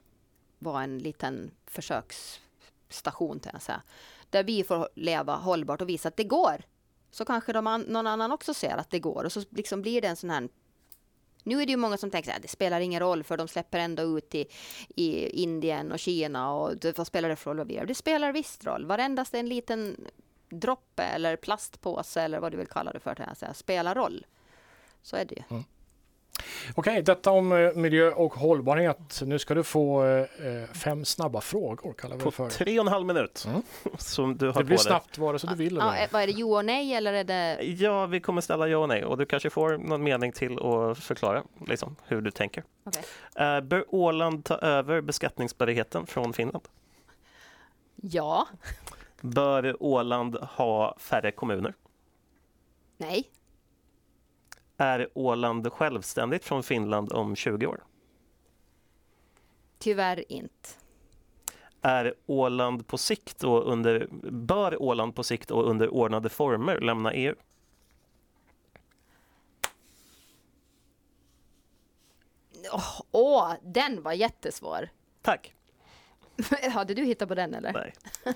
vara 0.58 0.82
en 0.82 0.98
liten 0.98 1.50
försöksstation 1.66 3.40
till 3.40 3.50
jag 3.52 3.62
säga. 3.62 3.82
Där 4.30 4.44
vi 4.44 4.64
får 4.64 4.88
leva 4.94 5.36
hållbart 5.36 5.80
och 5.80 5.88
visa 5.88 6.08
att 6.08 6.16
det 6.16 6.24
går. 6.24 6.62
Så 7.10 7.24
kanske 7.24 7.52
de 7.52 7.66
an, 7.66 7.80
någon 7.80 8.06
annan 8.06 8.32
också 8.32 8.54
ser 8.54 8.76
att 8.76 8.90
det 8.90 8.98
går 8.98 9.24
och 9.24 9.32
så 9.32 9.42
liksom 9.50 9.82
blir 9.82 10.00
det 10.00 10.08
en 10.08 10.16
sån 10.16 10.30
här 10.30 10.48
nu 11.44 11.62
är 11.62 11.66
det 11.66 11.70
ju 11.70 11.76
många 11.76 11.96
som 11.96 12.10
tänker 12.10 12.36
att 12.36 12.42
det 12.42 12.48
spelar 12.48 12.80
ingen 12.80 13.00
roll 13.00 13.24
för 13.24 13.36
de 13.36 13.48
släpper 13.48 13.78
ändå 13.78 14.18
ut 14.18 14.34
i, 14.34 14.46
i 14.88 15.28
Indien 15.42 15.92
och 15.92 15.98
Kina 15.98 16.52
och 16.54 16.74
vad 16.96 17.06
spelar 17.06 17.28
det 17.28 17.36
för 17.36 17.50
roll 17.50 17.58
vad 17.58 17.66
vi 17.66 17.74
gör? 17.74 17.86
Det 17.86 17.94
spelar 17.94 18.32
visst 18.32 18.64
roll. 18.64 18.86
Varendast 18.86 19.34
en 19.34 19.48
liten 19.48 19.96
droppe 20.52 21.02
eller 21.02 21.36
plastpåse 21.36 22.22
eller 22.22 22.40
vad 22.40 22.52
du 22.52 22.56
vill 22.58 22.66
kalla 22.66 22.92
det 22.92 23.00
för, 23.00 23.14
jag 23.26 23.36
säga, 23.36 23.54
spelar 23.54 23.94
roll. 23.94 24.26
Så 25.02 25.16
är 25.16 25.24
det 25.24 25.34
ju. 25.34 25.62
Okej, 26.74 27.02
detta 27.02 27.30
om 27.30 27.52
eh, 27.52 27.72
miljö 27.74 28.10
och 28.10 28.34
hållbarhet. 28.34 29.20
Nu 29.24 29.38
ska 29.38 29.54
du 29.54 29.62
få 29.64 30.04
eh, 30.04 30.24
fem 30.74 31.04
snabba 31.04 31.40
frågor 31.40 31.92
kallar 31.92 32.16
vi 32.16 32.22
På 32.22 32.30
det 32.30 32.36
för. 32.36 32.50
tre 32.50 32.78
och 32.80 32.86
en 32.86 32.92
halv 32.92 33.06
minut 33.06 33.44
Mm. 33.48 33.62
som 33.98 34.36
du 34.36 34.46
har 34.46 34.52
Det 34.52 34.58
på 34.60 34.64
blir 34.66 34.76
dig. 34.76 34.84
snabbt 34.84 35.18
vare 35.18 35.38
sig 35.38 35.50
du 35.50 35.56
vill 35.56 35.76
eller 35.76 35.86
Ja, 35.86 35.96
eh, 35.96 36.08
vad 36.12 36.22
är 36.22 36.26
det, 36.26 36.32
jo 36.32 36.54
och 36.56 36.64
nej 36.64 36.94
eller 36.94 37.12
är 37.12 37.24
det... 37.24 37.62
Ja, 37.62 38.06
vi 38.06 38.20
kommer 38.20 38.40
ställa 38.40 38.68
ja 38.68 38.78
och 38.78 38.88
nej 38.88 39.04
och 39.04 39.18
du 39.18 39.26
kanske 39.26 39.50
får 39.50 39.78
någon 39.78 40.02
mening 40.02 40.32
till 40.32 40.58
att 40.58 40.98
förklara 40.98 41.42
liksom, 41.66 41.96
hur 42.06 42.20
du 42.20 42.30
tänker. 42.30 42.64
Okej. 42.84 43.02
Eh, 43.36 43.60
bör 43.60 43.84
Åland 43.88 44.44
ta 44.44 44.54
över 44.58 45.00
beskattningsbarheten 45.00 46.06
från 46.06 46.32
Finland? 46.32 46.64
Ja, 47.96 48.46
Bör 49.22 49.82
Åland 49.82 50.36
ha 50.36 50.96
färre 50.98 51.32
kommuner? 51.32 51.74
nej, 52.96 53.30
Är 54.76 55.08
Åland 55.14 55.72
självständigt 55.72 56.44
från 56.44 56.62
Finland 56.62 57.12
om 57.12 57.36
20 57.36 57.66
år? 57.66 57.84
tyvärr 59.78 60.32
inte. 60.32 60.68
Är 61.80 62.14
Åland 62.26 62.86
på 62.86 62.98
sikt 62.98 63.44
och 63.44 63.72
under, 63.72 64.08
bör 64.30 64.82
Åland 64.82 65.14
på 65.14 65.22
sikt 65.22 65.50
och 65.50 65.70
under 65.70 65.88
ordnade 65.88 66.28
former 66.28 66.80
lämna 66.80 67.12
EU? 67.12 67.34
Åh, 72.72 73.00
åh, 73.10 73.52
den 73.62 74.02
var 74.02 74.12
jättesvår. 74.12 74.88
Tack. 75.22 75.54
Hade 76.70 76.94
du 76.94 77.04
hittat 77.04 77.28
på 77.28 77.34
den 77.34 77.54
eller? 77.54 77.72
Nej. 77.72 77.94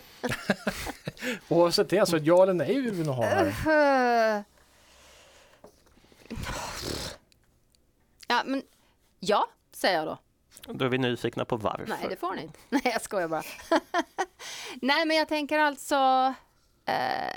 Oavsett 1.48 1.88
det, 1.88 2.08
så 2.08 2.16
ett 2.16 2.26
ja 2.26 2.42
eller 2.42 2.54
nej 2.54 2.80
vi 2.80 2.90
vill 2.90 3.08
ha 3.08 3.24
här. 3.24 4.44
Ja, 8.28 8.42
men 8.46 8.62
ja, 9.20 9.46
säger 9.72 9.98
jag 9.98 10.06
då. 10.06 10.18
Då 10.72 10.84
är 10.84 10.88
vi 10.88 10.98
nyfikna 10.98 11.44
på 11.44 11.56
varför. 11.56 11.86
Nej, 11.86 12.06
det 12.08 12.16
får 12.16 12.34
ni 12.34 12.42
inte. 12.42 12.58
Nej, 12.68 12.82
jag 12.84 13.02
skojar 13.02 13.28
bara. 13.28 13.42
Nej, 14.82 15.06
men 15.06 15.16
jag 15.16 15.28
tänker 15.28 15.58
alltså... 15.58 16.34
Eh, 16.84 17.36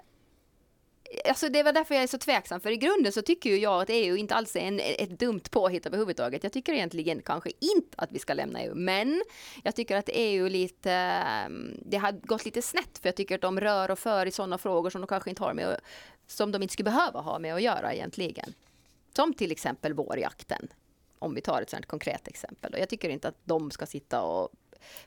alltså 1.26 1.50
det 1.50 1.64
var 1.64 1.74
därför 1.74 1.96
jag 1.96 2.04
är 2.04 2.08
så 2.08 2.18
tveksam, 2.18 2.62
för 2.62 2.72
i 2.72 2.78
grunden 2.78 3.12
så 3.12 3.22
tycker 3.22 3.50
ju 3.50 3.58
jag 3.58 3.82
att 3.82 3.90
EU 3.90 4.18
inte 4.18 4.36
alls 4.36 4.56
är 4.56 4.60
en, 4.60 4.80
ett 4.80 5.20
dumt 5.20 5.42
påhitt 5.52 5.86
överhuvudtaget. 5.86 6.44
Jag 6.44 6.54
tycker 6.54 6.74
egentligen 6.74 7.22
kanske 7.22 7.52
inte 7.60 7.98
att 7.98 8.12
vi 8.12 8.20
ska 8.20 8.34
lämna 8.34 8.62
EU, 8.62 8.76
men 8.76 9.24
jag 9.64 9.76
tycker 9.76 9.98
att 9.98 10.10
EU 10.14 10.50
lite... 10.50 10.92
Ehm, 10.92 11.78
det 11.86 11.98
har 11.98 12.12
gått 12.12 12.46
lite 12.46 12.62
snett, 12.62 13.00
för 13.02 13.08
jag 13.08 13.16
tycker 13.16 13.36
att 13.36 13.42
de 13.42 13.60
rör 13.60 13.92
och 13.92 14.00
för 14.00 14.26
i 14.26 14.32
sådana 14.32 14.58
frågor 14.58 14.90
som 14.90 15.02
de 15.02 15.08
kanske 15.08 15.30
inte 15.30 15.44
har 15.44 15.54
med 15.54 15.80
som 16.28 16.52
de 16.52 16.62
inte 16.62 16.74
skulle 16.74 16.92
behöva 16.92 17.20
ha 17.20 17.40
med 17.40 17.56
att 17.56 17.62
göra 17.62 17.94
egentligen. 17.94 18.54
Som 19.16 19.34
till 19.34 19.52
exempel 19.52 19.94
vårjakten, 19.94 20.68
om 21.20 21.36
vi 21.36 21.42
tar 21.42 21.62
ett 21.62 21.70
sådant 21.70 21.86
konkret 21.86 22.28
exempel. 22.28 22.74
Och 22.74 22.80
jag 22.80 22.90
tycker 22.90 23.10
inte 23.10 23.28
att 23.28 23.38
de 23.44 23.72
ska 23.72 23.86
sitta 23.86 24.22
och 24.22 24.50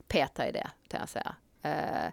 peta 0.08 0.48
i 0.48 0.52
det, 0.52 0.70
kan 0.88 1.00
jag 1.00 1.08
säga. 1.08 1.36
Eh, 1.62 2.12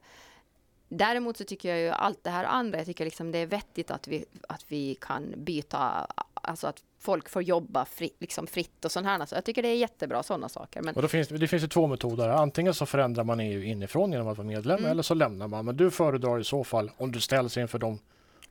Däremot 0.89 1.37
så 1.37 1.43
tycker 1.43 1.69
jag 1.69 1.79
ju 1.79 1.89
allt 1.89 2.23
det 2.23 2.29
här 2.29 2.43
andra, 2.43 2.77
jag 2.77 2.85
tycker 2.85 3.05
liksom 3.05 3.31
det 3.31 3.37
är 3.37 3.45
vettigt 3.45 3.91
att 3.91 4.07
vi, 4.07 4.25
att 4.47 4.65
vi 4.67 4.95
kan 4.95 5.33
byta, 5.37 6.07
alltså 6.33 6.67
att 6.67 6.83
folk 6.99 7.29
får 7.29 7.41
jobba 7.43 7.85
fri, 7.85 8.09
liksom 8.19 8.47
fritt 8.47 8.85
och 8.85 8.91
sånt 8.91 9.07
här. 9.07 9.25
Så 9.25 9.35
jag 9.35 9.45
tycker 9.45 9.61
det 9.61 9.67
är 9.67 9.75
jättebra 9.75 10.23
sådana 10.23 10.49
saker. 10.49 10.81
Men 10.81 10.95
Och 10.95 11.01
då 11.01 11.07
finns, 11.07 11.27
det 11.27 11.37
det 11.37 11.47
finns 11.47 11.63
ju 11.63 11.67
två 11.67 11.87
metoder. 11.87 12.29
Antingen 12.29 12.73
så 12.73 12.85
förändrar 12.85 13.23
man 13.23 13.39
EU 13.39 13.63
inifrån 13.63 14.11
genom 14.11 14.27
att 14.27 14.37
vara 14.37 14.47
medlem 14.47 14.77
Mm. 14.79 14.91
eller 14.91 15.03
så 15.03 15.13
lämnar 15.13 15.47
man. 15.47 15.65
Men 15.65 15.77
du 15.77 15.91
föredrar 15.91 16.39
i 16.39 16.43
så 16.43 16.63
fall, 16.63 16.91
om 16.97 17.11
du 17.11 17.19
ställs 17.21 17.57
inför 17.57 17.79
de 17.79 17.99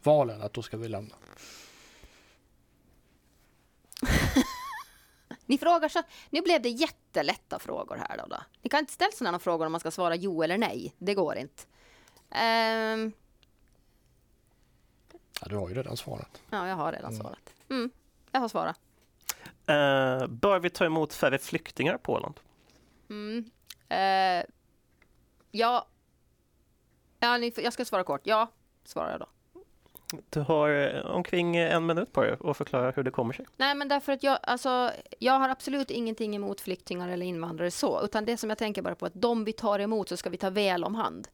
valen, 0.03 0.43
att 0.43 0.53
då 0.53 0.63
ska 0.63 0.77
vi 0.77 0.89
lämna. 0.89 1.15
ni 5.47 5.59
frågar 5.59 5.89
så, 5.89 6.03
nu 6.31 6.41
blev 6.41 6.63
det 6.63 6.69
jättelätta 6.69 7.59
frågor 7.59 7.97
här 7.97 8.17
då. 8.19 8.27
då. 8.27 8.37
Ni 8.63 8.71
kan 8.71 8.81
inte 8.81 8.93
ställa 8.93 9.13
sådana 9.13 9.39
frågor 9.39 9.67
om 9.67 9.73
man 9.73 9.81
ska 9.81 9.91
svara 9.91 10.15
jo 10.17 10.43
eller 10.43 10.59
nej. 10.59 10.95
Det 10.99 11.15
går 11.15 11.37
inte. 11.37 11.63
Ehm, 12.31 13.13
Ja, 15.41 15.47
du 15.49 15.57
har 15.57 15.69
ju 15.69 15.75
redan 15.75 15.97
svarat. 15.97 16.43
ja, 16.51 16.69
jag 16.69 16.77
har 16.77 16.93
redan 16.93 17.11
Mm. 17.13 17.21
svarat. 17.21 17.55
Mm, 17.71 17.91
jag 18.33 18.41
har 18.41 18.49
svarat. 18.49 18.81
Eh, 19.67 20.27
bör 20.27 20.59
vi 20.59 20.71
ta 20.71 20.85
emot 20.85 21.13
färre 21.15 21.39
flyktingar 21.39 21.99
på 21.99 22.13
Åland? 22.13 22.41
Mm. 23.11 23.51
Eh, 23.89 24.45
ja. 25.51 25.87
ja 27.21 27.37
ni, 27.39 27.53
jag 27.57 27.73
ska 27.73 27.85
svara 27.85 28.05
kort. 28.05 28.21
Ja, 28.25 28.49
svarar 28.85 29.11
jag 29.11 29.21
då. 29.21 29.27
Du 30.31 30.41
har 30.41 30.71
eh, 30.71 31.07
omkring 31.07 31.57
en 31.57 31.87
minut 31.87 32.13
på 32.13 32.23
dig 32.23 32.37
att 32.45 32.57
förklara 32.57 32.91
hur 32.91 33.03
det 33.03 33.11
kommer 33.11 33.33
sig. 33.35 33.47
Nej, 33.57 33.75
men 33.75 33.89
därför 33.89 34.13
att 34.13 34.23
jag, 34.23 34.39
alltså, 34.43 34.91
jag 35.19 35.33
har 35.39 35.49
absolut 35.49 35.91
ingenting 35.91 36.37
emot 36.37 36.61
flyktingar 36.61 37.09
eller 37.09 37.27
invandrare 37.27 37.71
så, 37.71 38.05
utan 38.05 38.25
det 38.25 38.37
som 38.37 38.49
jag 38.51 38.59
tänker 38.59 38.83
bara 38.83 38.95
på 38.95 39.07
att 39.07 39.13
de 39.15 39.45
vi 39.45 39.53
tar 39.53 39.79
emot 39.79 40.09
så 40.09 40.17
ska 40.17 40.31
vi 40.31 40.37
ta 40.39 40.51
väl 40.51 40.85
om 40.85 40.95
hand. 40.95 41.29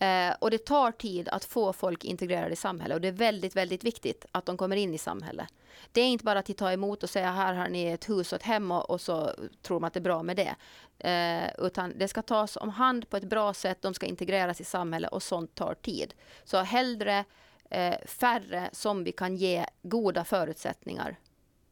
Eh, 0.00 0.34
och 0.38 0.50
det 0.50 0.58
tar 0.58 0.92
tid 0.92 1.28
att 1.28 1.44
få 1.44 1.72
folk 1.72 2.04
integrerade 2.04 2.52
i 2.52 2.56
samhället 2.56 2.94
och 2.94 3.00
det 3.00 3.08
är 3.08 3.12
väldigt, 3.12 3.56
väldigt 3.56 3.84
viktigt 3.84 4.26
att 4.32 4.46
de 4.46 4.56
kommer 4.56 4.76
in 4.76 4.94
i 4.94 4.98
samhället. 4.98 5.48
Det 5.92 6.00
är 6.00 6.06
inte 6.06 6.24
bara 6.24 6.38
att 6.38 6.56
ta 6.56 6.72
emot 6.72 7.02
och 7.02 7.10
säga 7.10 7.30
här 7.30 7.54
har 7.54 7.68
ni 7.68 7.86
ett 7.86 8.08
hus 8.08 8.32
och 8.32 8.36
ett 8.36 8.42
hem 8.42 8.70
och, 8.70 8.90
och 8.90 9.00
så 9.00 9.30
tror 9.62 9.80
man 9.80 9.88
att 9.88 9.94
det 9.94 9.98
är 9.98 10.02
bra 10.02 10.22
med 10.22 10.36
det. 10.36 10.56
Eh, 10.98 11.66
utan 11.66 11.92
det 11.98 12.08
ska 12.08 12.22
tas 12.22 12.56
om 12.56 12.68
hand 12.68 13.10
på 13.10 13.16
ett 13.16 13.24
bra 13.24 13.54
sätt, 13.54 13.82
de 13.82 13.94
ska 13.94 14.06
integreras 14.06 14.60
i 14.60 14.64
samhället 14.64 15.12
och 15.12 15.22
sånt 15.22 15.54
tar 15.54 15.74
tid. 15.74 16.14
Så 16.44 16.58
hellre 16.58 17.24
eh, 17.70 17.98
färre 18.06 18.70
som 18.72 19.04
vi 19.04 19.12
kan 19.12 19.36
ge 19.36 19.66
goda 19.82 20.24
förutsättningar 20.24 21.16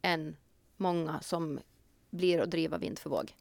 än 0.02 0.36
många 0.76 1.20
som 1.20 1.60
blir 2.10 2.40
att 2.40 2.50
driva 2.50 2.78
vind 2.78 2.98
för 2.98 3.10
våg. 3.10 3.34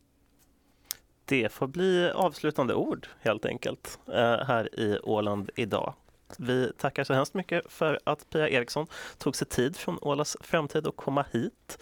Det 1.26 1.52
får 1.52 1.68
bli 1.68 2.12
avslutande 2.16 2.74
ord 2.74 3.08
helt 3.22 3.46
enkelt 3.46 4.00
eh, 4.08 4.38
här 4.38 4.80
i 4.80 5.00
Åland 5.04 5.50
idag. 5.56 5.94
Vi 6.38 6.72
tackar 6.78 7.04
så 7.04 7.14
hemskt 7.14 7.34
mycket 7.34 7.72
för 7.72 8.00
att 8.04 8.30
Pia 8.30 8.50
Eriksson 8.50 8.88
tog 9.18 9.36
sig 9.36 9.48
tid 9.48 9.78
från 9.78 9.98
Ålas 10.02 10.38
framtid 10.42 10.88
och 10.88 10.96
komma 10.96 11.26
hit. 11.32 11.78